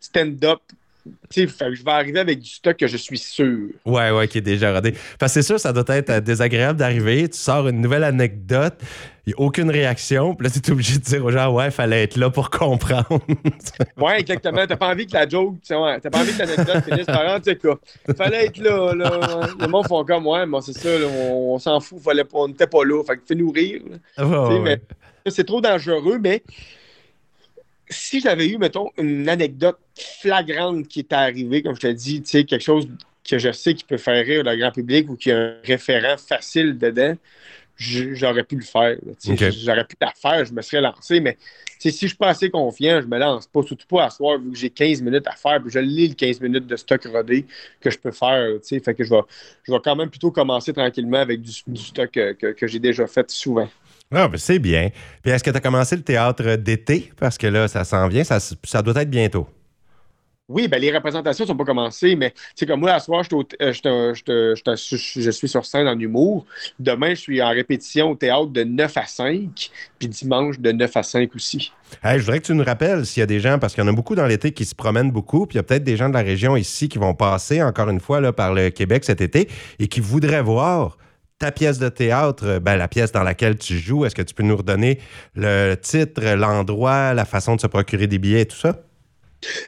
stand-up 0.00 0.60
je 1.30 1.84
vais 1.84 1.90
arriver 1.90 2.20
avec 2.20 2.40
du 2.40 2.48
stock 2.48 2.76
que 2.76 2.86
je 2.86 2.96
suis 2.96 3.18
sûr. 3.18 3.68
Ouais, 3.84 4.10
ouais, 4.10 4.28
qui 4.28 4.38
est 4.38 4.42
déjà 4.42 4.72
rodé. 4.72 4.94
Parce 5.18 5.34
que 5.34 5.40
c'est 5.40 5.46
sûr, 5.46 5.60
ça 5.60 5.72
doit 5.72 5.84
être 5.88 6.10
euh, 6.10 6.20
désagréable 6.20 6.78
d'arriver, 6.78 7.28
tu 7.28 7.38
sors 7.38 7.68
une 7.68 7.80
nouvelle 7.80 8.04
anecdote, 8.04 8.74
il 9.26 9.30
n'y 9.30 9.34
a 9.34 9.40
aucune 9.40 9.70
réaction, 9.70 10.34
puis 10.34 10.46
là, 10.46 10.50
tu 10.52 10.58
es 10.58 10.72
obligé 10.72 10.98
de 10.98 11.04
dire 11.04 11.24
aux 11.24 11.30
gens, 11.30 11.52
ouais, 11.52 11.66
il 11.66 11.70
fallait 11.70 12.04
être 12.04 12.16
là 12.16 12.30
pour 12.30 12.50
comprendre. 12.50 13.20
ouais, 13.98 14.20
exactement. 14.20 14.66
T'as 14.66 14.76
pas 14.76 14.88
envie 14.88 15.06
que 15.06 15.12
la 15.12 15.28
joke, 15.28 15.56
tu 15.66 15.74
ouais, 15.74 16.00
t'as 16.00 16.10
pas 16.10 16.20
envie 16.20 16.32
que 16.32 16.38
l'anecdote 16.38 16.84
finisse 16.84 17.06
par 17.06 17.40
tu 17.40 17.50
sais 17.50 17.56
quoi. 17.56 17.78
Fallait 18.16 18.46
être 18.46 18.58
là, 18.58 18.94
là. 18.94 19.48
Le 19.58 19.66
monde 19.66 19.86
font 19.86 20.04
comme, 20.04 20.26
ouais, 20.26 20.46
moi, 20.46 20.62
c'est 20.62 20.72
ça, 20.72 20.88
on, 20.88 21.58
s'en 21.58 21.80
fout, 21.80 22.00
fallait 22.00 22.24
on 22.32 22.48
n'était 22.48 22.66
pas 22.66 22.84
là. 22.84 23.02
Fait 23.04 23.16
que 23.16 23.22
fais-nous 23.26 23.50
rire. 23.50 23.82
c'est 25.26 25.44
trop 25.44 25.60
dangereux, 25.60 26.18
mais 26.20 26.42
si 27.90 28.20
j'avais 28.20 28.48
eu, 28.48 28.56
mettons, 28.56 28.90
une 28.98 29.28
anecdote 29.28 29.78
flagrante 30.20 30.86
qui 30.88 31.00
est 31.00 31.12
arrivée, 31.12 31.62
comme 31.62 31.74
je 31.74 31.80
te 31.80 31.86
dis, 31.88 32.22
tu 32.22 32.30
sais, 32.30 32.44
quelque 32.44 32.62
chose 32.62 32.88
que 33.28 33.38
je 33.38 33.52
sais 33.52 33.74
qui 33.74 33.84
peut 33.84 33.98
faire 33.98 34.24
rire 34.24 34.44
le 34.44 34.56
grand 34.56 34.70
public 34.70 35.10
ou 35.10 35.16
qui 35.16 35.30
a 35.30 35.38
un 35.38 35.54
référent 35.64 36.16
facile 36.16 36.78
dedans, 36.78 37.14
j'aurais 37.80 38.44
pu 38.44 38.56
le 38.56 38.62
faire. 38.62 38.96
J'aurais 39.24 39.84
pu 39.84 39.96
la 40.00 40.12
faire, 40.14 40.44
je 40.44 40.52
me 40.52 40.62
serais 40.62 40.82
lancé, 40.82 41.20
mais 41.20 41.36
si 41.78 41.90
je 41.90 42.06
suis 42.08 42.16
pas 42.16 42.28
assez 42.28 42.50
confiant, 42.50 43.00
je 43.00 43.06
me 43.06 43.18
lance 43.18 43.46
pas, 43.46 43.62
surtout 43.62 43.86
pas 43.86 44.04
à 44.04 44.10
soir, 44.10 44.38
vu 44.38 44.50
que 44.50 44.58
j'ai 44.58 44.70
15 44.70 45.00
minutes 45.00 45.26
à 45.26 45.32
faire, 45.32 45.60
puis 45.62 45.70
je 45.70 45.78
lis 45.78 46.08
le 46.08 46.14
15 46.14 46.40
minutes 46.40 46.66
de 46.66 46.76
stock 46.76 47.02
rodé 47.04 47.46
que 47.80 47.90
je 47.90 47.98
peux 47.98 48.12
faire. 48.12 48.58
Fait 48.62 48.94
que 48.94 49.02
je 49.02 49.10
vais, 49.10 49.22
je 49.62 49.72
vais 49.72 49.78
quand 49.82 49.96
même 49.96 50.10
plutôt 50.10 50.30
commencer 50.30 50.72
tranquillement 50.72 51.20
avec 51.20 51.40
du, 51.40 51.52
stock 51.76 52.10
que, 52.10 52.52
que 52.52 52.66
j'ai 52.66 52.78
déjà 52.78 53.06
fait 53.06 53.30
souvent. 53.30 53.68
Ah, 54.12 54.28
ben 54.28 54.36
c'est 54.38 54.58
bien. 54.58 54.90
Puis 55.22 55.30
est-ce 55.30 55.44
que 55.44 55.50
tu 55.50 55.56
as 55.56 55.60
commencé 55.60 55.96
le 55.96 56.02
théâtre 56.02 56.56
d'été? 56.56 57.12
Parce 57.16 57.38
que 57.38 57.46
là, 57.46 57.68
ça 57.68 57.84
s'en 57.84 58.08
vient, 58.08 58.24
ça, 58.24 58.40
ça 58.40 58.82
doit 58.82 59.00
être 59.00 59.10
bientôt. 59.10 59.46
Oui, 60.50 60.66
ben 60.66 60.80
les 60.80 60.90
représentations 60.90 61.44
ne 61.44 61.50
sont 61.50 61.56
pas 61.56 61.64
commencées, 61.64 62.16
mais 62.16 62.34
c'est 62.56 62.66
comme 62.66 62.80
moi, 62.80 62.90
à 62.90 62.98
soir, 62.98 63.22
je, 63.22 65.30
suis 65.30 65.48
sur 65.48 65.64
scène 65.64 65.86
en 65.86 65.96
humour. 65.96 66.44
Demain, 66.80 67.10
je 67.10 67.20
suis 67.20 67.40
en 67.40 67.50
répétition 67.50 68.10
au 68.10 68.14
théâtre 68.16 68.48
de 68.48 68.64
9 68.64 68.96
à 68.96 69.06
5, 69.06 69.70
puis 70.00 70.08
dimanche 70.08 70.58
de 70.58 70.72
9 70.72 70.96
à 70.96 71.04
5 71.04 71.32
aussi. 71.36 71.72
je 72.02 72.18
voudrais 72.18 72.40
que 72.40 72.46
tu 72.46 72.54
nous 72.54 72.64
rappelles 72.64 73.06
s'il 73.06 73.20
y 73.20 73.22
a 73.22 73.26
des 73.26 73.38
gens, 73.38 73.60
parce 73.60 73.74
qu'il 73.74 73.84
y 73.84 73.86
en 73.86 73.90
a 73.90 73.94
beaucoup 73.94 74.16
dans 74.16 74.26
l'été 74.26 74.50
qui 74.50 74.64
se 74.64 74.74
promènent 74.74 75.12
beaucoup, 75.12 75.46
puis 75.46 75.54
il 75.54 75.58
y 75.58 75.60
a 75.60 75.62
peut-être 75.62 75.84
des 75.84 75.96
gens 75.96 76.08
de 76.08 76.14
la 76.14 76.22
région 76.22 76.56
ici 76.56 76.88
qui 76.88 76.98
vont 76.98 77.14
passer, 77.14 77.62
encore 77.62 77.88
une 77.88 78.00
fois, 78.00 78.32
par 78.32 78.52
le 78.52 78.70
Québec 78.70 79.04
cet 79.04 79.20
été 79.20 79.48
et 79.78 79.86
qui 79.86 80.00
voudraient 80.00 80.42
voir 80.42 80.98
ta 81.38 81.52
pièce 81.52 81.78
de 81.78 81.88
théâtre, 81.88 82.44
euh, 82.44 82.60
ben, 82.60 82.74
la 82.74 82.88
pièce 82.88 83.12
dans 83.12 83.22
laquelle 83.22 83.56
tu 83.56 83.78
joues, 83.78 84.04
est-ce 84.04 84.16
que 84.16 84.22
tu 84.22 84.34
peux 84.34 84.42
nous 84.42 84.56
redonner 84.56 84.98
le 85.36 85.76
titre, 85.76 86.34
l'endroit, 86.34 87.14
la 87.14 87.24
façon 87.24 87.54
de 87.54 87.60
se 87.60 87.68
procurer 87.68 88.08
des 88.08 88.18
billets 88.18 88.42
et 88.42 88.46
tout 88.46 88.56
ça? 88.56 88.74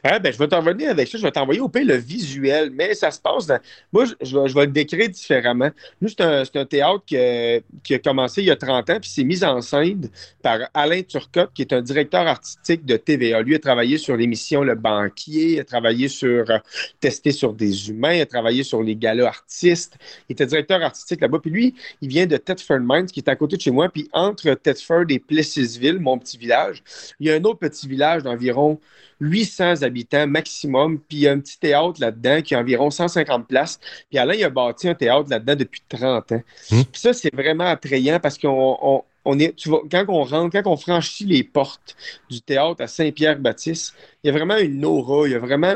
Ah, 0.03 0.19
ben, 0.19 0.31
je 0.31 0.37
vais 0.37 0.47
t'envoyer 0.47 0.87
avec 0.87 1.07
ça. 1.07 1.17
Je 1.17 1.23
vais 1.23 1.31
t'envoyer 1.31 1.59
au 1.59 1.69
pays 1.69 1.85
le 1.85 1.95
visuel, 1.95 2.69
mais 2.71 2.93
ça 2.93 3.11
se 3.11 3.19
passe 3.19 3.47
dans. 3.47 3.59
Moi, 3.91 4.05
je, 4.21 4.37
vais, 4.37 4.65
le 4.65 4.71
décrire 4.71 5.09
différemment. 5.09 5.69
Nous, 6.01 6.09
c'est 6.09 6.21
un, 6.21 6.65
théâtre 6.65 7.03
qui 7.05 7.17
a, 7.17 7.99
commencé 7.99 8.41
il 8.41 8.47
y 8.47 8.51
a 8.51 8.55
30 8.55 8.89
ans, 8.89 8.99
puis 8.99 9.09
c'est 9.09 9.23
mis 9.23 9.43
en 9.43 9.61
scène 9.61 10.09
par 10.41 10.59
Alain 10.73 11.01
Turcotte, 11.01 11.51
qui 11.53 11.63
est 11.63 11.73
un 11.73 11.81
directeur 11.81 12.27
artistique 12.27 12.85
de 12.85 12.97
TVA. 12.97 13.41
Lui 13.41 13.55
a 13.55 13.59
travaillé 13.59 13.97
sur 13.97 14.15
l'émission 14.15 14.63
Le 14.63 14.75
Banquier, 14.75 15.59
a 15.59 15.63
travaillé 15.63 16.07
sur 16.07 16.49
euh, 16.49 16.57
Tester 16.99 17.31
sur 17.31 17.53
des 17.53 17.89
humains, 17.89 18.21
a 18.21 18.25
travaillé 18.25 18.63
sur 18.63 18.83
les 18.83 18.95
galas 18.95 19.27
artistes. 19.27 19.97
Il 20.29 20.33
était 20.33 20.45
directeur 20.45 20.81
artistique 20.81 21.21
là-bas. 21.21 21.39
Puis 21.39 21.51
lui, 21.51 21.75
il 22.01 22.09
vient 22.09 22.25
de 22.25 22.37
Thetford 22.37 22.81
Mines, 22.81 23.07
qui 23.07 23.19
est 23.19 23.29
à 23.29 23.35
côté 23.35 23.57
de 23.57 23.61
chez 23.61 23.71
moi. 23.71 23.89
Puis 23.89 24.09
entre 24.13 24.53
Thetford 24.53 25.05
et 25.09 25.19
Plessisville, 25.19 25.99
mon 25.99 26.17
petit 26.17 26.37
village, 26.37 26.83
il 27.19 27.27
y 27.27 27.31
a 27.31 27.35
un 27.35 27.43
autre 27.43 27.59
petit 27.59 27.87
village 27.87 28.23
d'environ 28.23 28.79
800 29.19 29.83
habitants 29.83 30.27
maximum, 30.27 30.99
puis 30.99 31.17
il 31.17 31.21
y 31.21 31.27
a 31.27 31.31
un 31.31 31.39
petit 31.39 31.59
théâtre 31.59 31.99
là-dedans 31.99 32.41
qui 32.41 32.55
a 32.55 32.59
environ 32.59 32.89
150 32.89 33.47
places. 33.47 33.79
Puis 34.09 34.19
Alain, 34.19 34.33
il 34.33 34.43
a 34.43 34.49
bâti 34.49 34.87
un 34.87 34.95
théâtre 34.95 35.29
là-dedans 35.29 35.55
depuis 35.55 35.81
30 35.89 36.31
ans. 36.31 36.41
Puis 36.69 36.87
ça, 36.93 37.13
c'est 37.13 37.33
vraiment 37.33 37.65
attrayant 37.65 38.19
parce 38.19 38.37
qu'on 38.37 39.03
on, 39.25 39.39
est, 39.39 39.55
tu 39.55 39.69
vois, 39.69 39.83
quand 39.89 40.05
on 40.07 40.23
rentre, 40.23 40.51
quand 40.51 40.69
on 40.69 40.77
franchit 40.77 41.25
les 41.25 41.43
portes 41.43 41.95
du 42.29 42.41
théâtre 42.41 42.81
à 42.81 42.87
Saint-Pierre-Baptiste, 42.87 43.93
il 44.23 44.27
y 44.27 44.29
a 44.29 44.33
vraiment 44.33 44.57
une 44.57 44.83
aura, 44.85 45.27
il 45.27 45.31
y 45.31 45.35
a 45.35 45.39
vraiment 45.39 45.75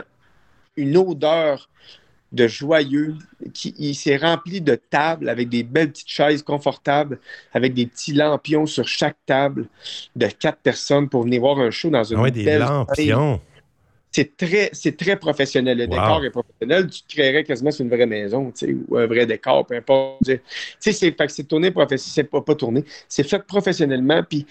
une 0.76 0.98
odeur 0.98 1.70
de 2.32 2.48
joyeux. 2.48 3.16
Qui, 3.54 3.74
il 3.78 3.96
s'est 3.96 4.18
rempli 4.18 4.62
de 4.62 4.76
tables 4.76 5.30
avec 5.30 5.50
des 5.50 5.64
belles 5.64 5.92
petites 5.92 6.10
chaises 6.10 6.44
confortables, 6.44 7.20
avec 7.54 7.74
des 7.74 7.86
petits 7.86 8.14
lampions 8.14 8.66
sur 8.66 8.88
chaque 8.88 9.18
table 9.26 9.68
de 10.16 10.28
quatre 10.28 10.60
personnes 10.60 11.10
pour 11.10 11.24
venir 11.24 11.42
voir 11.42 11.60
un 11.60 11.72
show 11.72 11.90
dans 11.90 12.04
une 12.04 12.20
ouais, 12.20 12.32
des 12.32 12.58
lampions. 12.58 13.40
C'est 14.12 14.36
très, 14.36 14.70
c'est 14.74 14.98
très 14.98 15.16
professionnel. 15.18 15.78
Le 15.78 15.86
décor 15.86 16.24
est 16.26 16.32
professionnel. 16.32 16.90
Tu 16.90 17.02
créerais 17.08 17.44
quasiment 17.44 17.70
sur 17.70 17.84
une 17.84 17.92
vraie 17.92 18.08
maison, 18.08 18.52
ou 18.88 18.98
un 18.98 19.06
vrai 19.06 19.28
décor, 19.28 19.68
peu 19.68 19.76
importe. 19.76 20.22
c'est, 20.80 20.92
c'est 20.92 21.44
tourné. 21.48 21.72
C'est 21.98 22.24
pas, 22.24 22.42
pas 22.42 22.56
tourné. 22.56 22.84
C'est 23.08 23.24
fait 23.24 23.46
professionnellement. 23.46 24.24
Puis 24.28 24.48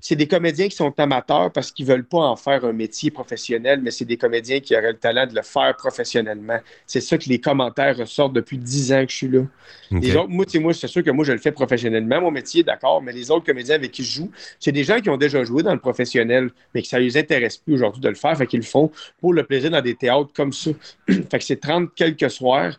c'est 0.00 0.16
des 0.16 0.28
comédiens 0.28 0.68
qui 0.68 0.76
sont 0.76 0.92
amateurs 0.98 1.50
parce 1.52 1.72
qu'ils 1.72 1.86
ne 1.86 1.92
veulent 1.92 2.04
pas 2.04 2.18
en 2.18 2.36
faire 2.36 2.64
un 2.64 2.72
métier 2.72 3.10
professionnel, 3.10 3.80
mais 3.82 3.90
c'est 3.90 4.04
des 4.04 4.16
comédiens 4.16 4.60
qui 4.60 4.76
auraient 4.76 4.92
le 4.92 4.98
talent 4.98 5.26
de 5.26 5.34
le 5.34 5.42
faire 5.42 5.74
professionnellement. 5.76 6.58
C'est 6.86 7.00
ça 7.00 7.18
que 7.18 7.28
les 7.28 7.40
commentaires 7.40 7.96
ressortent 7.96 8.32
depuis 8.32 8.58
dix 8.58 8.92
ans 8.92 9.04
que 9.04 9.10
je 9.10 9.16
suis 9.16 9.28
là. 9.28 9.42
Les 9.90 10.14
autres, 10.16 10.28
moi, 10.28 10.44
moi 10.60 10.72
c'est 10.72 10.86
sûr 10.86 11.02
que 11.02 11.10
moi, 11.10 11.24
je 11.24 11.32
le 11.32 11.38
fais 11.38 11.52
professionnellement, 11.52 12.20
mon 12.20 12.30
métier, 12.30 12.62
d'accord, 12.62 13.02
mais 13.02 13.12
les 13.12 13.30
autres 13.30 13.44
comédiens 13.44 13.74
avec 13.74 13.90
qui 13.90 14.04
je 14.04 14.12
joue, 14.12 14.30
c'est 14.60 14.72
des 14.72 14.84
gens 14.84 15.00
qui 15.00 15.10
ont 15.10 15.16
déjà 15.16 15.42
joué 15.44 15.62
dans 15.62 15.74
le 15.74 15.80
professionnel, 15.80 16.50
mais 16.74 16.82
que 16.82 16.88
ça 16.88 16.98
ne 16.98 17.04
les 17.04 17.16
intéresse 17.16 17.56
plus 17.56 17.74
aujourd'hui 17.74 18.00
de 18.00 18.08
le 18.08 18.14
faire, 18.14 18.36
fait 18.36 18.46
qu'ils 18.46 18.60
le 18.60 18.66
font 18.66 18.90
pour 19.20 19.32
le 19.32 19.42
plaisir 19.44 19.70
dans 19.70 19.82
des 19.82 19.94
théâtres 19.94 20.30
comme 20.34 20.52
ça. 20.52 20.70
fait 21.08 21.38
que 21.38 21.44
c'est 21.44 21.60
30 21.60 21.94
quelques 21.94 22.30
soirs, 22.30 22.78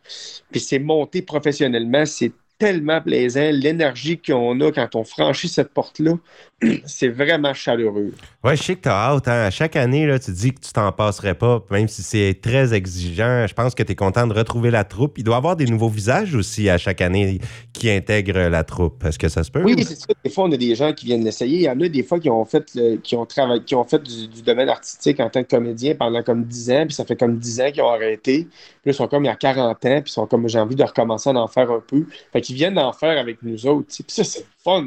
puis 0.52 0.62
c'est 0.62 0.80
monté 0.80 1.22
professionnellement, 1.22 2.06
c'est 2.06 2.32
tellement 2.60 3.02
plaisant. 3.02 3.50
L'énergie 3.52 4.20
qu'on 4.20 4.60
a 4.62 4.72
quand 4.72 4.96
on 4.96 5.04
franchit 5.04 5.48
cette 5.48 5.74
porte-là, 5.74 6.14
c'est 6.86 7.08
vraiment 7.08 7.54
chaleureux. 7.54 8.14
Oui, 8.44 8.56
je 8.56 8.64
sais 8.64 8.76
que 8.76 8.82
tu 8.82 8.90
as 8.90 8.94
hâte. 8.94 9.28
Hein. 9.28 9.50
Chaque 9.50 9.78
année, 9.78 10.06
là, 10.06 10.20
tu 10.20 10.32
dis 10.32 10.52
que 10.52 10.60
tu 10.60 10.74
t'en 10.74 10.92
passerais 10.92 11.34
pas, 11.34 11.64
même 11.72 11.88
si 11.88 12.04
c'est 12.04 12.38
très 12.42 12.74
exigeant. 12.74 13.48
Je 13.48 13.54
pense 13.54 13.74
que 13.74 13.82
tu 13.82 13.94
es 13.94 13.96
content 13.96 14.28
de 14.28 14.34
retrouver 14.34 14.72
la 14.72 14.84
troupe. 14.84 15.18
Il 15.18 15.24
doit 15.24 15.36
y 15.36 15.38
avoir 15.38 15.56
des 15.56 15.66
nouveaux 15.66 15.90
visages 15.90 16.36
aussi 16.36 16.70
à 16.70 16.78
chaque 16.78 17.02
année 17.02 17.40
qui 17.72 17.90
intègrent 17.90 18.50
la 18.50 18.64
troupe. 18.66 19.04
Est-ce 19.06 19.18
que 19.18 19.30
ça 19.30 19.44
se 19.44 19.52
peut? 19.52 19.64
Oui, 19.64 19.76
c'est 19.80 19.96
ça. 19.96 20.08
Des 20.24 20.30
fois, 20.30 20.44
on 20.46 20.52
a 20.52 20.58
des 20.58 20.76
gens 20.76 20.92
qui 20.92 21.06
viennent 21.06 21.24
l'essayer. 21.24 21.60
Il 21.60 21.64
y 21.64 21.70
en 21.70 21.80
a 21.80 21.88
des 21.88 22.04
fois 22.04 22.20
qui 22.20 22.30
ont 22.30 22.44
fait, 22.44 22.78
qui 23.04 23.16
ont 23.16 23.26
travaillé, 23.26 23.64
qui 23.64 23.76
ont 23.76 23.86
fait 23.86 24.04
du, 24.04 24.42
domaine 24.42 24.70
artistique 24.70 25.20
en 25.22 25.30
tant 25.30 25.44
que 25.44 25.50
comédien 25.50 25.96
pendant 25.96 26.24
comme 26.24 26.44
10 26.44 26.72
ans, 26.72 26.86
puis 26.86 26.94
ça 26.94 27.06
fait 27.06 27.16
comme 27.16 27.38
10 27.38 27.62
ans 27.62 27.72
qu'ils 27.72 27.84
ont 27.84 27.90
arrêté. 27.90 28.48
Puis 28.82 28.92
ils 28.92 28.94
sont 28.94 29.08
comme 29.08 29.24
il 29.24 29.28
y 29.28 29.32
a 29.32 29.36
40 29.36 29.70
ans, 29.70 29.76
puis 30.02 30.04
ils 30.08 30.12
sont 30.12 30.28
comme 30.28 30.48
j'ai 30.50 30.60
envie 30.60 30.76
de 30.76 30.84
recommencer 30.84 31.30
à 31.30 31.34
en 31.34 31.48
faire 31.48 31.72
un 31.72 31.82
peu. 31.86 32.06
Fait 32.34 32.42
qu'ils 32.50 32.58
viennent 32.58 32.74
d'en 32.74 32.94
faire 32.94 33.20
avec 33.20 33.44
nous 33.44 33.68
autres. 33.68 33.90
Puis 33.90 34.04
ça, 34.08 34.24
c'est 34.24 34.44
fun. 34.64 34.84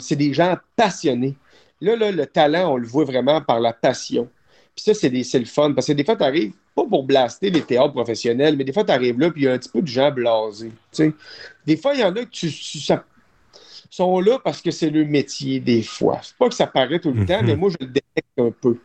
C'est 0.00 0.16
des 0.16 0.32
gens 0.32 0.56
passionnés. 0.74 1.36
Là, 1.80 1.94
là, 1.94 2.10
le 2.10 2.26
talent, 2.26 2.72
on 2.72 2.76
le 2.78 2.86
voit 2.86 3.04
vraiment 3.04 3.40
par 3.40 3.60
la 3.60 3.72
passion. 3.72 4.28
Puis 4.74 4.82
ça, 4.84 4.92
c'est 4.92 5.38
le 5.38 5.44
fun. 5.44 5.72
Parce 5.72 5.86
que 5.86 5.92
des 5.92 6.04
fois, 6.04 6.16
tu 6.16 6.24
arrives, 6.24 6.52
pas 6.74 6.84
pour 6.84 7.04
blaster 7.04 7.50
les 7.50 7.62
théâtres 7.62 7.92
professionnels, 7.92 8.56
mais 8.56 8.64
des 8.64 8.72
fois, 8.72 8.82
tu 8.82 8.90
arrives 8.90 9.20
là, 9.20 9.30
puis 9.30 9.42
il 9.42 9.44
y 9.44 9.48
a 9.48 9.52
un 9.52 9.58
petit 9.58 9.68
peu 9.68 9.82
de 9.82 9.86
gens 9.86 10.10
blasés. 10.10 10.72
Des 11.64 11.76
fois, 11.76 11.94
il 11.94 12.00
y 12.00 12.04
en 12.04 12.16
a 12.16 12.24
que 12.24 12.30
tu, 12.30 12.50
sont 13.92 14.20
là 14.20 14.40
parce 14.42 14.60
que 14.60 14.72
c'est 14.72 14.90
le 14.90 15.04
métier, 15.04 15.60
des 15.60 15.82
fois. 15.82 16.18
C'est 16.22 16.36
pas 16.36 16.48
que 16.48 16.54
ça 16.56 16.66
paraît 16.66 16.98
tout 16.98 17.12
le 17.12 17.24
temps, 17.24 17.40
mais 17.44 17.54
mhm. 17.54 17.60
moi, 17.60 17.70
je 17.70 17.86
le 17.86 17.92
détecte 17.92 18.38
un 18.38 18.50
peu. 18.50 18.78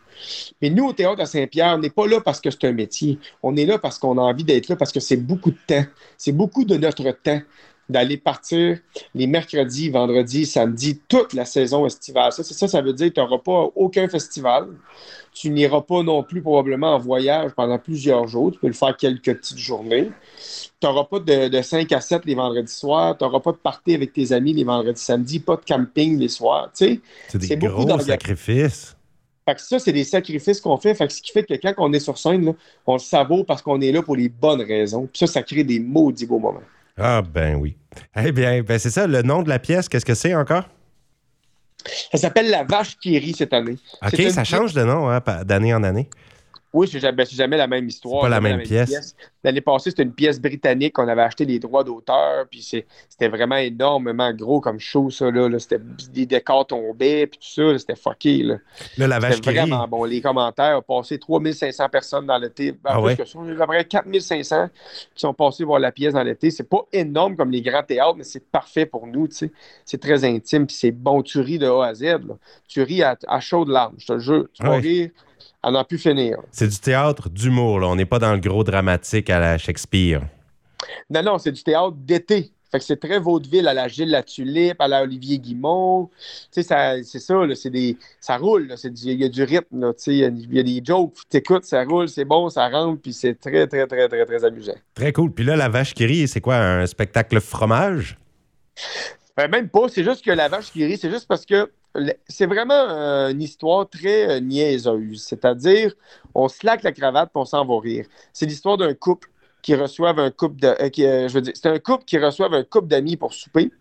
Mais 0.61 0.69
nous, 0.69 0.85
au 0.85 0.93
théâtre 0.93 1.21
à 1.21 1.25
Saint-Pierre, 1.25 1.73
on 1.75 1.79
n'est 1.79 1.89
pas 1.89 2.05
là 2.05 2.21
parce 2.21 2.39
que 2.39 2.51
c'est 2.51 2.65
un 2.65 2.71
métier. 2.71 3.17
On 3.41 3.55
est 3.55 3.65
là 3.65 3.79
parce 3.79 3.97
qu'on 3.97 4.17
a 4.19 4.21
envie 4.21 4.43
d'être 4.43 4.67
là, 4.67 4.75
parce 4.75 4.91
que 4.91 4.99
c'est 4.99 5.17
beaucoup 5.17 5.51
de 5.51 5.57
temps. 5.67 5.85
C'est 6.17 6.31
beaucoup 6.31 6.65
de 6.65 6.77
notre 6.77 7.11
temps 7.11 7.41
d'aller 7.89 8.17
partir 8.17 8.79
les 9.13 9.27
mercredis, 9.27 9.89
vendredis, 9.89 10.45
samedis, 10.45 10.99
toute 11.07 11.33
la 11.33 11.45
saison 11.45 11.85
estivale. 11.85 12.31
Ça, 12.31 12.43
c'est 12.43 12.53
ça, 12.53 12.67
ça 12.67 12.81
veut 12.81 12.93
dire 12.93 13.09
que 13.09 13.13
tu 13.13 13.19
n'auras 13.19 13.37
pas 13.37 13.69
aucun 13.75 14.07
festival. 14.07 14.67
Tu 15.33 15.49
n'iras 15.49 15.81
pas 15.81 16.01
non 16.01 16.23
plus 16.23 16.41
probablement 16.41 16.95
en 16.95 16.99
voyage 16.99 17.51
pendant 17.55 17.77
plusieurs 17.77 18.27
jours. 18.27 18.51
Tu 18.51 18.59
peux 18.59 18.67
le 18.67 18.73
faire 18.73 18.95
quelques 18.95 19.35
petites 19.37 19.57
journées. 19.57 20.09
Tu 20.79 20.87
n'auras 20.87 21.03
pas 21.03 21.19
de, 21.19 21.61
5 21.61 21.91
à 21.91 22.01
7 22.01 22.25
les 22.25 22.35
vendredis 22.35 22.73
soirs. 22.73 23.17
Tu 23.17 23.23
n'auras 23.23 23.39
pas 23.39 23.51
de 23.51 23.57
party 23.57 23.93
avec 23.93 24.13
tes 24.13 24.31
amis 24.31 24.53
les 24.53 24.63
vendredis 24.63 25.01
samedis. 25.01 25.39
Pas 25.39 25.57
de 25.57 25.65
camping 25.65 26.17
les 26.17 26.29
soirs. 26.29 26.71
c'est 26.73 27.01
des 27.29 27.57
gros 27.57 27.99
sacrifices. 27.99 28.95
Fait 29.47 29.53
que 29.53 29.61
ça, 29.61 29.77
c'est 29.77 29.93
des 29.93 30.03
sacrifices 30.03 30.59
qu'on 30.59 30.77
fait. 30.77 30.95
Fait 30.95 31.05
que 31.05 31.13
ce 31.13 31.21
qui 31.21 31.31
fait 31.31 31.43
que 31.43 31.53
quand 31.53 31.73
on 31.77 31.93
est 31.93 31.99
sur 31.99 32.17
scène, 32.17 32.55
on 32.87 32.93
le 32.93 32.99
savoure 32.99 33.45
parce 33.45 33.61
qu'on 33.61 33.79
est 33.79 33.91
là 33.91 34.01
pour 34.01 34.15
les 34.15 34.27
bonnes 34.27 34.61
raisons. 34.61 35.05
Puis 35.05 35.19
ça, 35.19 35.27
ça 35.27 35.43
crée 35.43 35.63
des 35.63 35.79
maudits 35.79 36.25
beaux 36.25 36.39
moments. 36.39 36.61
Ah, 36.97 37.21
ben 37.21 37.55
oui. 37.55 37.77
Eh 38.15 38.31
bien, 38.31 38.61
ben 38.61 38.79
c'est 38.79 38.89
ça, 38.89 39.07
le 39.07 39.21
nom 39.21 39.43
de 39.43 39.49
la 39.49 39.59
pièce, 39.59 39.89
qu'est-ce 39.89 40.05
que 40.05 40.15
c'est 40.15 40.33
encore? 40.35 40.69
Ça 42.11 42.17
s'appelle 42.17 42.49
La 42.49 42.63
Vache 42.63 42.97
qui 42.97 43.17
rit 43.19 43.33
cette 43.33 43.53
année. 43.53 43.77
OK, 44.01 44.21
ça 44.31 44.43
change 44.43 44.73
de 44.73 44.83
nom 44.83 45.09
hein, 45.09 45.21
d'année 45.43 45.73
en 45.73 45.83
année. 45.83 46.09
Oui, 46.75 46.89
c'est 46.91 46.99
jamais, 46.99 47.23
jamais, 47.23 47.55
la 47.55 47.67
même 47.67 47.87
histoire. 47.87 48.23
Pas 48.23 48.27
la 48.27 48.41
même, 48.41 48.61
pièce. 48.61 49.15
L'année 49.45 49.61
passée, 49.61 49.91
c'était 49.91 50.03
une 50.03 50.11
pièce 50.11 50.41
britannique. 50.41 50.99
On 50.99 51.07
avait 51.07 51.21
acheté 51.21 51.45
les 51.45 51.57
droits 51.57 51.85
d'auteur, 51.85 52.45
puis 52.51 52.61
c'était 52.61 53.29
vraiment 53.29 53.55
énormément 53.55 54.33
gros 54.33 54.59
comme 54.59 54.77
show, 54.77 55.09
ça. 55.09 55.31
Là, 55.31 55.57
C'était 55.57 55.79
des 56.11 56.25
décors 56.25 56.67
tombaient, 56.67 57.27
puis 57.27 57.39
tout 57.39 57.47
ça. 57.47 57.79
C'était 57.79 57.95
fucké. 57.95 58.43
Là, 58.43 58.55
là 58.97 59.07
la 59.07 59.19
vache 59.19 59.35
C'était 59.35 59.53
vraiment 59.53 59.87
bon. 59.87 60.03
Les 60.03 60.19
commentaires 60.19 60.77
ont 60.77 60.99
passé 60.99 61.17
3500 61.17 61.87
personnes 61.87 62.25
dans 62.25 62.37
l'été. 62.37 62.73
Ben, 62.73 62.79
ah 62.83 63.01
ouais? 63.01 63.13
Il 63.13 63.19
y 63.19 63.51
a 63.51 63.53
à 63.53 63.57
peu 63.59 63.65
près 63.67 63.85
4500 63.85 64.67
qui 65.15 65.21
sont 65.21 65.33
passés 65.33 65.63
voir 65.63 65.79
la 65.79 65.93
pièce 65.93 66.13
dans 66.13 66.23
l'été. 66.23 66.51
C'est 66.51 66.67
pas 66.67 66.85
énorme 66.91 67.37
comme 67.37 67.51
les 67.51 67.61
grands 67.61 67.83
théâtres, 67.83 68.15
mais 68.17 68.25
c'est 68.25 68.45
parfait 68.51 68.85
pour 68.85 69.07
nous. 69.07 69.29
C'est 69.29 70.01
très 70.01 70.25
intime, 70.25 70.67
puis 70.67 70.75
c'est 70.75 70.91
bon. 70.91 71.21
Tu 71.21 71.39
ris 71.39 71.57
de 71.57 71.67
A 71.67 71.85
à 71.85 71.93
Z. 71.93 72.03
Là. 72.03 72.37
Tu 72.67 72.81
ris 72.81 73.01
à, 73.01 73.15
à 73.27 73.39
chaudes 73.39 73.69
larmes, 73.69 73.95
je 73.97 74.07
te 74.07 74.19
jure. 74.19 74.47
Tu 74.51 74.61
vas 74.61 74.75
rire 74.75 75.11
on 75.65 75.71
n'a 75.71 75.83
pu 75.83 75.97
finir. 75.97 76.37
C'est 76.51 76.67
du 76.67 76.77
théâtre 76.77 77.29
d'humour, 77.29 77.79
là. 77.79 77.87
On 77.87 77.95
n'est 77.95 78.05
pas 78.05 78.19
dans 78.19 78.33
le 78.33 78.39
gros 78.39 78.63
dramatique 78.63 79.29
à 79.29 79.39
la 79.39 79.57
Shakespeare. 79.57 80.21
Non, 81.09 81.23
non, 81.23 81.37
c'est 81.39 81.51
du 81.51 81.63
théâtre 81.63 81.95
d'été. 81.97 82.51
Fait 82.71 82.79
que 82.79 82.85
c'est 82.85 82.99
très 82.99 83.19
vaudeville 83.19 83.67
à 83.67 83.73
la 83.73 83.87
Gilles 83.87 84.09
La 84.09 84.21
Tulipe, 84.21 84.79
à 84.79 84.87
la 84.87 85.01
Olivier 85.01 85.39
Guimont. 85.39 86.09
Tu 86.51 86.61
sais, 86.61 87.03
c'est 87.03 87.19
ça, 87.19 87.35
c'est 87.55 87.69
des, 87.69 87.97
ça 88.19 88.37
roule. 88.37 88.75
Il 88.83 89.21
y 89.21 89.23
a 89.23 89.29
du 89.29 89.43
rythme. 89.43 89.93
Il 90.07 90.15
y, 90.15 90.59
a 90.59 90.63
des 90.63 90.81
jokes. 90.83 91.13
Tu 91.29 91.37
écoutes, 91.37 91.65
ça 91.65 91.83
roule, 91.83 92.09
c'est 92.09 92.25
bon, 92.25 92.49
ça 92.49 92.67
rentre, 92.69 93.01
puis 93.01 93.13
c'est 93.13 93.39
très, 93.39 93.65
très, 93.65 93.87
très, 93.87 94.07
très, 94.07 94.25
très 94.25 94.43
amusant. 94.43 94.75
Très 94.93 95.13
cool. 95.13 95.31
Puis 95.31 95.45
là, 95.45 95.55
La 95.55 95.69
Vache 95.69 95.93
qui 95.93 96.05
rit, 96.05 96.27
c'est 96.27 96.41
quoi, 96.41 96.57
un 96.57 96.85
spectacle 96.85 97.39
fromage? 97.39 98.17
Ben, 99.37 99.49
même 99.49 99.69
pas. 99.69 99.89
C'est 99.89 100.03
juste 100.03 100.23
que 100.23 100.31
La 100.31 100.47
Vache 100.47 100.71
qui 100.71 100.85
rit, 100.85 100.97
c'est 100.97 101.11
juste 101.11 101.27
parce 101.27 101.45
que 101.45 101.69
c'est 102.27 102.45
vraiment 102.45 102.73
euh, 102.73 103.29
une 103.29 103.41
histoire 103.41 103.89
très 103.89 104.29
euh, 104.29 104.39
niaiseuse. 104.39 105.23
C'est-à-dire, 105.23 105.93
on 106.33 106.47
slack 106.47 106.83
la 106.83 106.91
cravate 106.91 107.31
pour 107.31 107.43
on 107.43 107.45
s'en 107.45 107.65
va 107.65 107.79
rire. 107.79 108.05
C'est 108.33 108.45
l'histoire 108.45 108.77
d'un 108.77 108.93
couple 108.93 109.29
qui 109.61 109.75
reçoivent 109.75 110.19
un 110.19 110.31
couple 110.31 110.59
de. 110.61 110.67
Euh, 110.67 111.27
je 111.27 111.33
veux 111.33 111.41
dire, 111.41 111.53
c'est 111.55 111.69
un 111.69 111.79
couple 111.79 112.05
qui 112.05 112.17
reçoivent 112.17 112.53
un 112.53 112.63
couple 112.63 112.87
d'amis 112.87 113.17
pour 113.17 113.33
souper. 113.33 113.71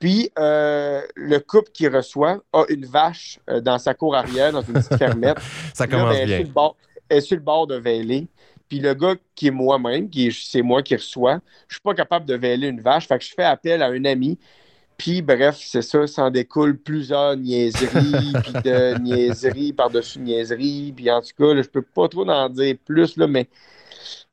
Puis, 0.00 0.30
le 0.36 1.38
couple 1.38 1.70
qui 1.72 1.88
reçoit 1.88 2.38
a 2.52 2.64
une 2.68 2.86
vache 2.86 3.40
dans 3.62 3.78
sa 3.78 3.94
cour 3.94 4.14
arrière, 4.14 4.52
dans 4.52 4.62
une 4.62 4.74
petite 4.74 4.96
fermette. 4.96 5.38
Ça 5.74 5.88
commence 5.88 6.14
ben, 6.14 6.26
bien. 6.26 6.36
Elle 7.08 7.18
est, 7.18 7.20
sur 7.20 7.36
le 7.36 7.42
bord 7.42 7.66
de 7.66 7.74
Vélé. 7.74 8.28
Puis 8.68 8.80
le 8.80 8.94
gars 8.94 9.14
qui 9.34 9.48
est 9.48 9.52
moi-même, 9.52 10.10
qui 10.10 10.30
c'est 10.32 10.62
moi 10.62 10.82
qui 10.82 10.94
reçois, 10.94 11.40
je 11.68 11.74
suis 11.74 11.82
pas 11.82 11.94
capable 11.94 12.26
de 12.26 12.34
véler 12.34 12.68
une 12.68 12.80
vache. 12.80 13.08
Fait 13.08 13.18
que 13.18 13.24
je 13.24 13.32
fais 13.34 13.44
appel 13.44 13.82
à 13.82 13.86
un 13.86 14.04
ami 14.04 14.38
puis, 14.98 15.22
bref, 15.22 15.58
c'est 15.60 15.82
ça, 15.82 16.08
s'en 16.08 16.28
découle 16.28 16.76
plusieurs 16.76 17.36
niaiseries, 17.36 18.32
puis 18.42 18.52
de 18.52 18.98
niaiseries 18.98 19.72
par-dessus 19.72 20.18
niaiseries. 20.18 20.92
Puis, 20.94 21.08
en 21.08 21.22
tout 21.22 21.30
cas, 21.38 21.54
là, 21.54 21.62
je 21.62 21.68
peux 21.68 21.82
pas 21.82 22.08
trop 22.08 22.28
en 22.28 22.48
dire 22.48 22.76
plus, 22.84 23.16
là, 23.16 23.28
mais. 23.28 23.48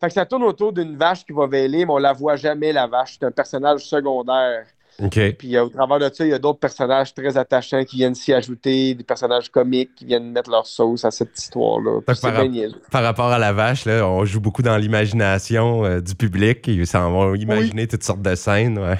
Fait 0.02 0.08
que 0.08 0.14
ça 0.14 0.26
tourne 0.26 0.44
autour 0.44 0.74
d'une 0.74 0.98
vache 0.98 1.24
qui 1.26 1.34
va 1.34 1.48
véler, 1.48 1.86
mais 1.86 1.92
on 1.92 1.98
la 2.00 2.14
voit 2.14 2.36
jamais, 2.36 2.74
la 2.74 2.88
vache. 2.88 3.18
C'est 3.20 3.26
un 3.26 3.32
personnage 3.32 3.86
secondaire. 3.88 4.66
OK. 5.02 5.20
Puis, 5.38 5.58
au 5.60 5.70
travers 5.70 6.00
de 6.00 6.14
ça, 6.14 6.26
il 6.26 6.30
y 6.30 6.34
a 6.34 6.40
d'autres 6.40 6.60
personnages 6.60 7.14
très 7.14 7.38
attachants 7.38 7.84
qui 7.84 7.98
viennent 7.98 8.16
s'y 8.16 8.34
ajouter, 8.34 8.94
des 8.94 9.04
personnages 9.04 9.50
comiques 9.50 9.94
qui 9.96 10.06
viennent 10.06 10.32
mettre 10.32 10.50
leur 10.50 10.66
sauce 10.66 11.04
à 11.04 11.12
cette 11.12 11.38
histoire-là. 11.38 12.02
Par, 12.02 12.16
par, 12.92 13.04
rapport 13.04 13.28
à 13.28 13.40
la 13.40 13.54
vache, 13.54 13.86
là, 13.86 14.08
on 14.08 14.24
joue 14.26 14.40
beaucoup 14.40 14.62
dans 14.62 14.78
l'imagination 14.78 15.84
euh, 15.86 16.02
du 16.02 16.16
public. 16.16 16.68
Ils 16.68 16.88
s'en 16.88 17.12
vont 17.12 17.36
imaginer 17.36 17.88
toutes 17.88 18.04
sortes 18.04 18.22
de 18.22 18.36
scènes, 18.36 18.80
ouais. 18.80 19.00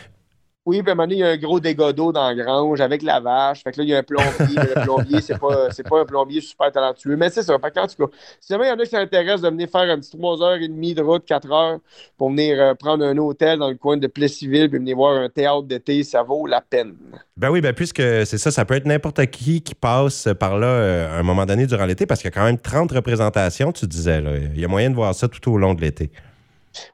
Oui, 0.66 0.82
puis 0.82 0.92
un 0.92 0.96
moment 0.96 1.04
donné, 1.04 1.16
il 1.16 1.20
y 1.20 1.24
a 1.24 1.28
un 1.28 1.38
gros 1.38 1.60
dégât 1.60 1.94
dans 1.94 2.12
la 2.12 2.34
grange 2.34 2.82
avec 2.82 3.04
la 3.04 3.20
vache. 3.20 3.62
Fait 3.64 3.72
que 3.72 3.78
là, 3.78 3.84
il 3.84 3.90
y 3.90 3.94
a 3.94 4.00
un 4.00 4.04
plombier. 4.04 4.56
mais 4.56 4.74
le 4.76 4.82
plombier, 4.82 5.22
c'est 5.22 5.38
pas, 5.38 5.70
pas 5.70 6.02
un 6.02 6.06
plombier 6.06 6.42
super 6.42 6.72
talentueux. 6.72 7.16
Mais 7.16 7.30
c'est 7.30 7.44
ça. 7.44 7.56
Fait 7.60 7.70
que, 7.70 7.80
en 7.80 7.86
tout 7.86 8.08
cas, 8.08 8.18
si 8.42 8.52
jamais 8.52 8.66
il 8.66 8.70
y 8.70 8.72
en 8.72 8.80
a 8.80 8.84
qui 8.84 8.90
s'intéressent 8.90 9.42
de 9.42 9.50
venir 9.50 9.70
faire 9.70 9.82
un 9.82 10.00
petit 10.00 10.18
3h30 10.18 10.94
de 10.96 11.02
route, 11.04 11.24
4 11.24 11.52
heures 11.52 11.80
pour 12.18 12.32
venir 12.32 12.60
euh, 12.60 12.74
prendre 12.74 13.06
un 13.06 13.16
hôtel 13.18 13.60
dans 13.60 13.70
le 13.70 13.76
coin 13.76 13.98
de 13.98 14.08
Plessisville 14.08 14.68
puis 14.68 14.80
venir 14.80 14.96
voir 14.96 15.16
un 15.18 15.30
théâtre 15.30 15.64
d'été, 15.64 16.04
ça 16.04 16.24
vaut 16.24 16.48
la 16.48 16.62
peine. 16.62 16.96
Ben 17.38 17.52
oui, 17.52 17.62
ben 17.62 17.74
puisque 17.74 18.02
c'est 18.02 18.40
ça, 18.40 18.50
ça 18.50 18.66
peut 18.66 18.74
être 18.74 18.86
n'importe 18.86 19.24
qui 19.28 19.62
qui 19.62 19.76
passe 19.76 20.30
par 20.40 20.58
là 20.58 20.68
euh, 20.68 21.16
à 21.16 21.20
un 21.20 21.24
moment 21.24 21.46
donné 21.46 21.68
durant 21.68 21.86
l'été 21.86 22.08
parce 22.08 22.22
qu'il 22.22 22.32
y 22.32 22.34
a 22.34 22.36
quand 22.36 22.46
même 22.46 22.58
30 22.58 22.92
représentations, 22.92 23.72
tu 23.72 23.86
disais. 23.86 24.24
Il 24.56 24.60
y 24.60 24.66
a 24.66 24.68
moyen 24.68 24.90
de 24.90 24.96
voir 24.96 25.14
ça 25.14 25.28
tout 25.28 25.52
au 25.52 25.58
long 25.60 25.76
de 25.76 25.82
l'été. 25.82 26.10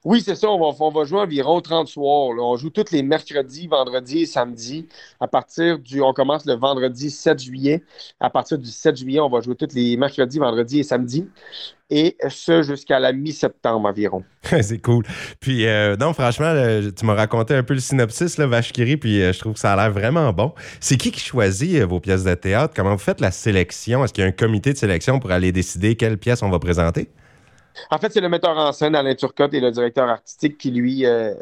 Oui, 0.03 0.21
c'est 0.21 0.35
ça. 0.35 0.49
On 0.49 0.59
va, 0.59 0.75
on 0.79 0.91
va, 0.91 1.03
jouer 1.05 1.19
environ 1.19 1.61
30 1.61 1.87
soirs. 1.87 2.35
On 2.39 2.55
joue 2.57 2.69
tous 2.69 2.91
les 2.91 3.03
mercredis, 3.03 3.67
vendredis 3.67 4.21
et 4.21 4.25
samedis. 4.25 4.87
À 5.19 5.27
partir 5.27 5.79
du. 5.79 6.01
On 6.01 6.13
commence 6.13 6.45
le 6.45 6.53
vendredi 6.53 7.09
7 7.09 7.39
juillet. 7.39 7.83
À 8.19 8.29
partir 8.29 8.57
du 8.57 8.69
7 8.69 8.97
juillet, 8.97 9.19
on 9.19 9.29
va 9.29 9.41
jouer 9.41 9.55
tous 9.55 9.73
les 9.73 9.97
mercredis, 9.97 10.39
vendredis 10.39 10.79
et 10.79 10.83
samedis. 10.83 11.27
Et 11.93 12.15
ce 12.29 12.63
jusqu'à 12.63 12.99
la 12.99 13.11
mi-septembre 13.11 13.87
environ. 13.89 14.23
c'est 14.61 14.81
cool. 14.81 15.03
Puis, 15.41 15.67
euh, 15.67 15.97
non, 15.97 16.13
franchement, 16.13 16.53
tu 16.95 17.05
m'as 17.05 17.15
raconté 17.15 17.53
un 17.53 17.63
peu 17.63 17.73
le 17.73 17.81
synopsis, 17.81 18.37
là, 18.37 18.47
Vache 18.47 18.71
puis 18.71 19.21
euh, 19.21 19.33
je 19.33 19.39
trouve 19.39 19.53
que 19.53 19.59
ça 19.59 19.73
a 19.73 19.75
l'air 19.75 19.91
vraiment 19.91 20.31
bon. 20.31 20.53
C'est 20.79 20.95
qui 20.95 21.11
qui 21.11 21.19
choisit 21.19 21.81
euh, 21.81 21.85
vos 21.85 21.99
pièces 21.99 22.23
de 22.23 22.33
théâtre? 22.33 22.73
Comment 22.73 22.93
vous 22.93 22.97
faites 22.97 23.19
la 23.19 23.31
sélection? 23.31 24.05
Est-ce 24.05 24.13
qu'il 24.13 24.23
y 24.23 24.25
a 24.25 24.29
un 24.29 24.33
comité 24.33 24.71
de 24.71 24.77
sélection 24.77 25.19
pour 25.19 25.31
aller 25.31 25.51
décider 25.51 25.95
quelles 25.95 26.17
pièces 26.17 26.41
on 26.43 26.49
va 26.49 26.59
présenter? 26.59 27.09
En 27.89 27.97
fait, 27.97 28.11
c'est 28.11 28.21
le 28.21 28.29
metteur 28.29 28.57
en 28.57 28.71
scène, 28.71 28.95
Alain 28.95 29.15
Turcotte, 29.15 29.53
et 29.53 29.59
le 29.59 29.71
directeur 29.71 30.09
artistique 30.09 30.57
qui, 30.57 30.71
lui, 30.71 31.05
euh, 31.05 31.33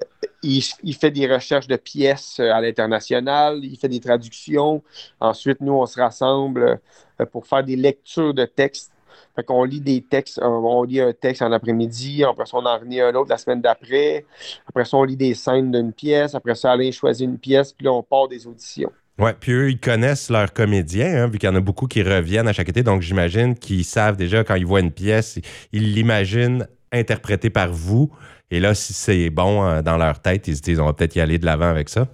il, 0.43 0.61
fait 0.93 1.11
des 1.11 1.31
recherches 1.31 1.67
de 1.67 1.75
pièces 1.75 2.39
euh, 2.39 2.51
à 2.51 2.61
l'international, 2.61 3.59
il 3.63 3.77
fait 3.77 3.87
des 3.87 3.99
traductions. 3.99 4.83
Ensuite, 5.19 5.61
nous, 5.61 5.73
on 5.73 5.85
se 5.85 5.99
rassemble 5.99 6.79
euh, 7.19 7.25
pour 7.25 7.47
faire 7.47 7.63
des 7.63 7.75
lectures 7.75 8.33
de 8.33 8.45
textes. 8.45 8.91
Fait 9.35 9.43
qu'on 9.43 9.63
lit 9.63 9.81
des 9.81 10.01
textes, 10.01 10.39
on 10.41 10.83
lit 10.83 11.01
un 11.01 11.13
texte 11.13 11.41
en 11.41 11.51
après-midi, 11.51 12.23
après 12.23 12.45
ça, 12.45 12.57
on 12.57 12.65
en 12.65 12.77
relit 12.77 13.01
un 13.01 13.13
autre 13.15 13.29
la 13.29 13.37
semaine 13.37 13.61
d'après. 13.61 14.25
Après 14.67 14.85
ça, 14.85 14.97
on 14.97 15.03
lit 15.03 15.17
des 15.17 15.33
scènes 15.33 15.71
d'une 15.71 15.93
pièce. 15.93 16.35
Après 16.35 16.55
ça, 16.55 16.71
Alain 16.71 16.91
choisit 16.91 17.27
une 17.27 17.37
pièce, 17.37 17.73
puis 17.73 17.85
là, 17.85 17.93
on 17.93 18.03
part 18.03 18.27
des 18.27 18.47
auditions. 18.47 18.91
Oui, 19.19 19.31
puis 19.37 19.51
eux, 19.51 19.69
ils 19.69 19.79
connaissent 19.79 20.29
leurs 20.29 20.53
comédiens, 20.53 21.23
hein, 21.23 21.27
vu 21.27 21.39
qu'il 21.39 21.49
y 21.49 21.51
en 21.51 21.55
a 21.55 21.59
beaucoup 21.59 21.87
qui 21.87 22.01
reviennent 22.01 22.47
à 22.47 22.53
chaque 22.53 22.69
été. 22.69 22.83
Donc, 22.83 23.01
j'imagine 23.01 23.53
qu'ils 23.53 23.83
savent 23.83 24.15
déjà 24.15 24.45
quand 24.45 24.55
ils 24.55 24.65
voient 24.65 24.79
une 24.79 24.93
pièce, 24.93 25.39
ils 25.73 25.93
l'imaginent 25.93 26.65
interprétée 26.93 27.49
par 27.49 27.69
vous. 27.71 28.09
Et 28.49 28.61
là, 28.61 28.73
si 28.73 28.93
c'est 28.93 29.29
bon 29.29 29.65
euh, 29.65 29.81
dans 29.81 29.97
leur 29.97 30.21
tête, 30.21 30.47
ils 30.47 30.55
se 30.55 30.61
disent 30.61 30.79
on 30.79 30.85
va 30.85 30.93
peut-être 30.93 31.17
y 31.17 31.19
aller 31.19 31.37
de 31.37 31.45
l'avant 31.45 31.69
avec 31.69 31.89
ça. 31.89 32.07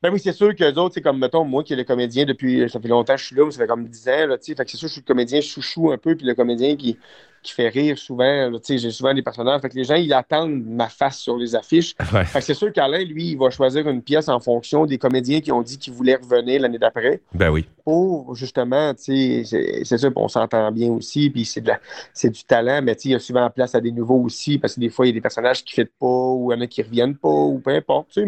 Ben 0.00 0.12
oui, 0.12 0.20
c'est 0.22 0.32
sûr 0.32 0.54
que 0.54 0.64
autres, 0.78 0.94
c'est 0.94 1.02
comme, 1.02 1.18
mettons, 1.18 1.44
moi 1.44 1.64
qui 1.64 1.72
est 1.72 1.76
le 1.76 1.84
comédien 1.84 2.24
depuis, 2.24 2.68
ça 2.68 2.80
fait 2.80 2.88
longtemps 2.88 3.14
que 3.14 3.20
je 3.20 3.26
suis 3.26 3.36
là, 3.36 3.48
ça 3.50 3.58
fait 3.58 3.66
comme 3.68 3.86
10 3.86 4.08
ans, 4.08 4.26
tu 4.30 4.36
sais, 4.40 4.54
fait 4.54 4.64
que 4.64 4.70
c'est 4.70 4.76
sûr 4.76 4.86
que 4.86 4.88
je 4.88 4.92
suis 4.94 5.02
le 5.02 5.06
comédien 5.06 5.40
chouchou 5.40 5.92
un 5.92 5.98
peu, 5.98 6.16
puis 6.16 6.26
le 6.26 6.34
comédien 6.34 6.74
qui, 6.74 6.98
qui 7.42 7.52
fait 7.52 7.68
rire 7.68 7.98
souvent, 7.98 8.50
j'ai 8.68 8.90
souvent 8.90 9.12
des 9.12 9.22
personnages, 9.22 9.60
fait 9.60 9.68
que 9.68 9.76
les 9.76 9.84
gens, 9.84 9.96
ils 9.96 10.12
attendent 10.12 10.62
ma 10.64 10.88
face 10.88 11.18
sur 11.18 11.36
les 11.36 11.54
affiches. 11.54 11.94
Fait 11.98 12.38
que 12.38 12.44
c'est 12.44 12.54
sûr 12.54 12.72
qu'Alain, 12.72 13.04
lui, 13.04 13.30
il 13.30 13.38
va 13.38 13.50
choisir 13.50 13.88
une 13.88 14.02
pièce 14.02 14.28
en 14.28 14.38
fonction 14.40 14.86
des 14.86 14.98
comédiens 14.98 15.40
qui 15.40 15.50
ont 15.50 15.62
dit 15.62 15.78
qu'ils 15.78 15.92
voulaient 15.92 16.16
revenir 16.16 16.60
l'année 16.60 16.78
d'après. 16.78 17.20
Ben 17.34 17.50
oui. 17.50 17.66
Pour, 17.84 18.34
justement, 18.36 18.92
c'est 18.96 19.44
ça, 19.44 20.08
on 20.14 20.28
s'entend 20.28 20.70
bien 20.70 20.90
aussi, 20.92 21.30
puis 21.30 21.44
c'est, 21.44 22.30
du 22.30 22.44
talent, 22.44 22.80
mais 22.82 22.92
il 23.04 23.10
y 23.10 23.14
a 23.14 23.18
souvent 23.18 23.50
place 23.50 23.74
à 23.74 23.80
des 23.80 23.90
nouveaux 23.90 24.22
aussi, 24.22 24.58
parce 24.58 24.74
que 24.74 24.80
des 24.80 24.90
fois, 24.90 25.06
il 25.06 25.08
y 25.08 25.12
a 25.12 25.14
des 25.14 25.20
personnages 25.20 25.64
qui 25.64 25.80
ne 25.80 25.84
pas, 25.84 26.06
ou 26.06 26.52
il 26.52 26.56
y 26.56 26.58
en 26.58 26.60
a 26.60 26.66
qui 26.66 26.82
reviennent 26.82 27.16
pas, 27.16 27.28
ou 27.28 27.58
peu 27.58 27.70
importe. 27.70 28.18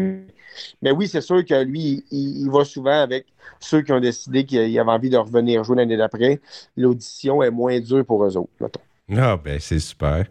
Mais 0.83 0.91
oui, 0.91 1.09
c'est 1.09 1.21
sûr 1.21 1.45
que 1.45 1.63
lui, 1.63 2.05
il, 2.11 2.49
va 2.51 2.65
souvent 2.65 3.01
avec 3.01 3.27
ceux 3.61 3.83
qui 3.83 3.93
ont 3.93 4.01
décidé 4.01 4.45
qu'ils 4.45 4.79
avaient 4.79 4.91
envie 4.91 5.11
de 5.11 5.17
revenir 5.17 5.65
jouer 5.65 5.77
l'année 5.77 5.97
d'après. 5.97 6.41
L'audition 6.77 7.43
est 7.43 7.51
moins 7.51 7.79
dure 7.81 8.05
pour 8.05 8.25
eux 8.25 8.37
autres, 8.37 8.53
mettons. 8.61 8.81
Ah, 9.11 9.37
ben 9.43 9.59
c'est 9.61 9.79
super. 9.79 10.25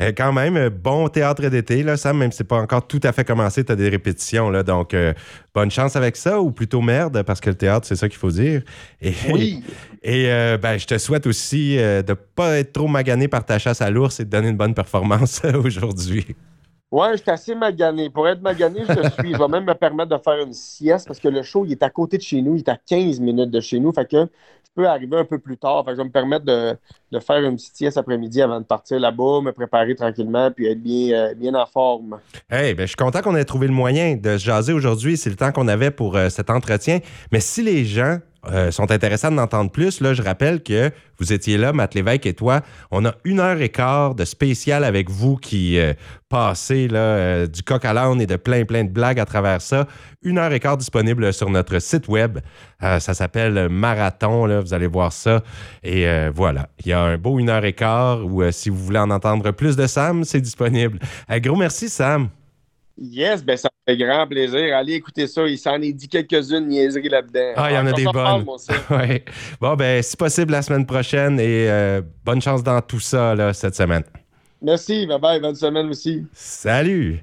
Euh, 0.00 0.12
quand 0.16 0.32
même, 0.32 0.56
euh, 0.56 0.70
bon 0.70 1.08
théâtre 1.08 1.46
d'été, 1.48 1.82
là, 1.82 1.96
Sam, 1.96 2.16
même 2.16 2.32
si 2.32 2.38
c'est 2.38 2.44
pas 2.44 2.56
encore 2.56 2.86
tout 2.86 3.00
à 3.02 3.12
fait 3.12 3.24
commencé, 3.24 3.64
tu 3.64 3.72
as 3.72 3.76
des 3.76 3.88
répétitions, 3.88 4.48
là, 4.48 4.62
donc 4.62 4.94
euh, 4.94 5.12
bonne 5.54 5.70
chance 5.70 5.94
avec 5.94 6.16
ça, 6.16 6.40
ou 6.40 6.52
plutôt 6.52 6.80
merde, 6.80 7.22
parce 7.22 7.40
que 7.40 7.50
le 7.50 7.56
théâtre, 7.56 7.86
c'est 7.86 7.96
ça 7.96 8.08
qu'il 8.08 8.18
faut 8.18 8.30
dire. 8.30 8.62
Et, 9.02 9.12
oui. 9.30 9.62
Et 10.02 10.28
ben, 10.62 10.78
je 10.78 10.86
te 10.86 10.96
souhaite 10.96 11.26
aussi 11.26 11.76
de 11.76 12.02
ne 12.08 12.14
pas 12.14 12.58
être 12.58 12.72
trop 12.72 12.88
magané 12.88 13.28
par 13.28 13.44
ta 13.44 13.58
chasse 13.58 13.82
à 13.82 13.90
l'ours 13.90 14.18
et 14.18 14.24
de 14.24 14.30
donner 14.30 14.48
une 14.48 14.56
bonne 14.56 14.72
performance 14.72 15.42
aujourd'hui. 15.62 16.34
Ouais, 16.90 17.12
je 17.12 17.22
suis 17.22 17.30
assez 17.30 17.54
magané. 17.54 18.10
Pour 18.10 18.26
être 18.28 18.42
magané, 18.42 18.80
je 18.80 19.08
suis. 19.20 19.32
je 19.32 19.38
vais 19.38 19.48
même 19.48 19.64
me 19.64 19.74
permettre 19.74 20.16
de 20.16 20.22
faire 20.22 20.40
une 20.44 20.52
sieste 20.52 21.06
parce 21.06 21.20
que 21.20 21.28
le 21.28 21.42
show, 21.42 21.64
il 21.64 21.72
est 21.72 21.82
à 21.82 21.90
côté 21.90 22.16
de 22.16 22.22
chez 22.22 22.42
nous. 22.42 22.56
Il 22.56 22.60
est 22.60 22.68
à 22.68 22.76
15 22.76 23.20
minutes 23.20 23.50
de 23.50 23.60
chez 23.60 23.78
nous. 23.78 23.92
Fait 23.92 24.10
que 24.10 24.16
je 24.16 24.70
peux 24.74 24.88
arriver 24.88 25.16
un 25.16 25.24
peu 25.24 25.38
plus 25.38 25.56
tard. 25.56 25.84
Fait 25.84 25.92
que 25.92 25.96
je 25.98 26.02
vais 26.02 26.08
me 26.08 26.12
permettre 26.12 26.44
de, 26.44 26.76
faire 27.20 27.44
une 27.44 27.54
petite 27.54 27.76
sieste 27.76 27.96
après-midi 27.96 28.42
avant 28.42 28.58
de 28.58 28.64
partir 28.64 28.98
là-bas, 28.98 29.40
me 29.40 29.52
préparer 29.52 29.94
tranquillement 29.94 30.50
puis 30.50 30.66
être 30.66 30.82
bien, 30.82 31.12
euh, 31.12 31.34
bien 31.34 31.54
en 31.54 31.66
forme. 31.66 32.18
Hey, 32.50 32.74
ben, 32.74 32.82
je 32.82 32.88
suis 32.88 32.96
content 32.96 33.20
qu'on 33.20 33.36
ait 33.36 33.44
trouvé 33.44 33.68
le 33.68 33.72
moyen 33.72 34.16
de 34.16 34.36
se 34.36 34.44
jaser 34.44 34.72
aujourd'hui. 34.72 35.16
C'est 35.16 35.30
le 35.30 35.36
temps 35.36 35.52
qu'on 35.52 35.68
avait 35.68 35.92
pour 35.92 36.16
euh, 36.16 36.28
cet 36.28 36.50
entretien. 36.50 36.98
Mais 37.30 37.40
si 37.40 37.62
les 37.62 37.84
gens 37.84 38.18
euh, 38.46 38.70
sont 38.70 38.90
intéressants 38.90 39.30
d'entendre 39.30 39.70
plus, 39.70 40.02
je 40.02 40.22
rappelle 40.22 40.62
que 40.62 40.90
vous 41.18 41.32
étiez 41.32 41.58
là, 41.58 41.72
Matt 41.72 41.94
et 41.96 42.34
toi. 42.34 42.62
On 42.90 43.04
a 43.04 43.14
une 43.24 43.38
heure 43.38 43.60
et 43.60 43.68
quart 43.68 44.14
de 44.14 44.24
spécial 44.24 44.82
avec 44.84 45.10
vous 45.10 45.36
qui 45.36 45.78
euh, 45.78 45.92
passez 46.30 46.88
là, 46.88 46.98
euh, 46.98 47.46
du 47.46 47.62
coq 47.62 47.84
à 47.84 47.92
l'âne 47.92 48.20
et 48.20 48.26
de 48.26 48.36
plein, 48.36 48.64
plein 48.64 48.84
de 48.84 48.90
blagues 48.90 49.20
à 49.20 49.26
travers 49.26 49.60
ça. 49.60 49.86
Une 50.22 50.38
heure 50.38 50.52
et 50.52 50.60
quart 50.60 50.78
disponible 50.78 51.32
sur 51.32 51.50
notre 51.50 51.78
site 51.80 52.08
web. 52.08 52.38
ça 52.80 53.00
s'appelle 53.00 53.68
Marathon, 53.68 54.46
là, 54.46 54.60
vous 54.60 54.72
allez 54.72 54.86
voir 54.86 55.12
ça. 55.12 55.42
Et 55.82 56.06
voilà, 56.34 56.68
il 56.84 56.88
y 56.88 56.92
a 56.92 57.00
un 57.00 57.16
beau 57.16 57.38
une 57.38 57.48
heure 57.48 57.64
et 57.64 57.72
quart 57.72 58.24
où 58.24 58.42
si 58.50 58.68
vous 58.68 58.76
voulez 58.76 58.98
en 58.98 59.10
entendre 59.10 59.50
plus 59.50 59.76
de 59.76 59.86
Sam, 59.86 60.24
c'est 60.24 60.40
disponible. 60.40 60.98
Gros 61.30 61.56
merci, 61.56 61.88
Sam. 61.88 62.28
Yes, 62.98 63.42
ben 63.42 63.56
ça 63.56 63.69
fait 63.86 63.96
grand 63.96 64.26
plaisir. 64.26 64.76
Allez 64.76 64.94
écouter 64.94 65.26
ça. 65.26 65.46
Il 65.46 65.58
s'en 65.58 65.80
est 65.80 65.92
dit 65.92 66.08
quelques-unes 66.08 66.66
niaiseries 66.66 67.08
là-dedans. 67.08 67.52
Ah, 67.56 67.70
il 67.70 67.74
y 67.74 67.78
en 67.78 67.86
a 67.86 67.92
des 67.92 68.04
bonnes. 68.04 68.46
ouais. 68.90 69.24
Bon, 69.60 69.74
ben, 69.74 70.02
si 70.02 70.16
possible, 70.16 70.52
la 70.52 70.62
semaine 70.62 70.86
prochaine 70.86 71.38
et 71.40 71.68
euh, 71.68 72.02
bonne 72.24 72.40
chance 72.40 72.62
dans 72.62 72.80
tout 72.80 73.00
ça 73.00 73.34
là, 73.34 73.52
cette 73.52 73.74
semaine. 73.74 74.04
Merci. 74.62 75.06
Bye 75.06 75.20
bye. 75.20 75.40
Bonne 75.40 75.54
semaine 75.54 75.88
aussi. 75.88 76.26
Salut. 76.32 77.22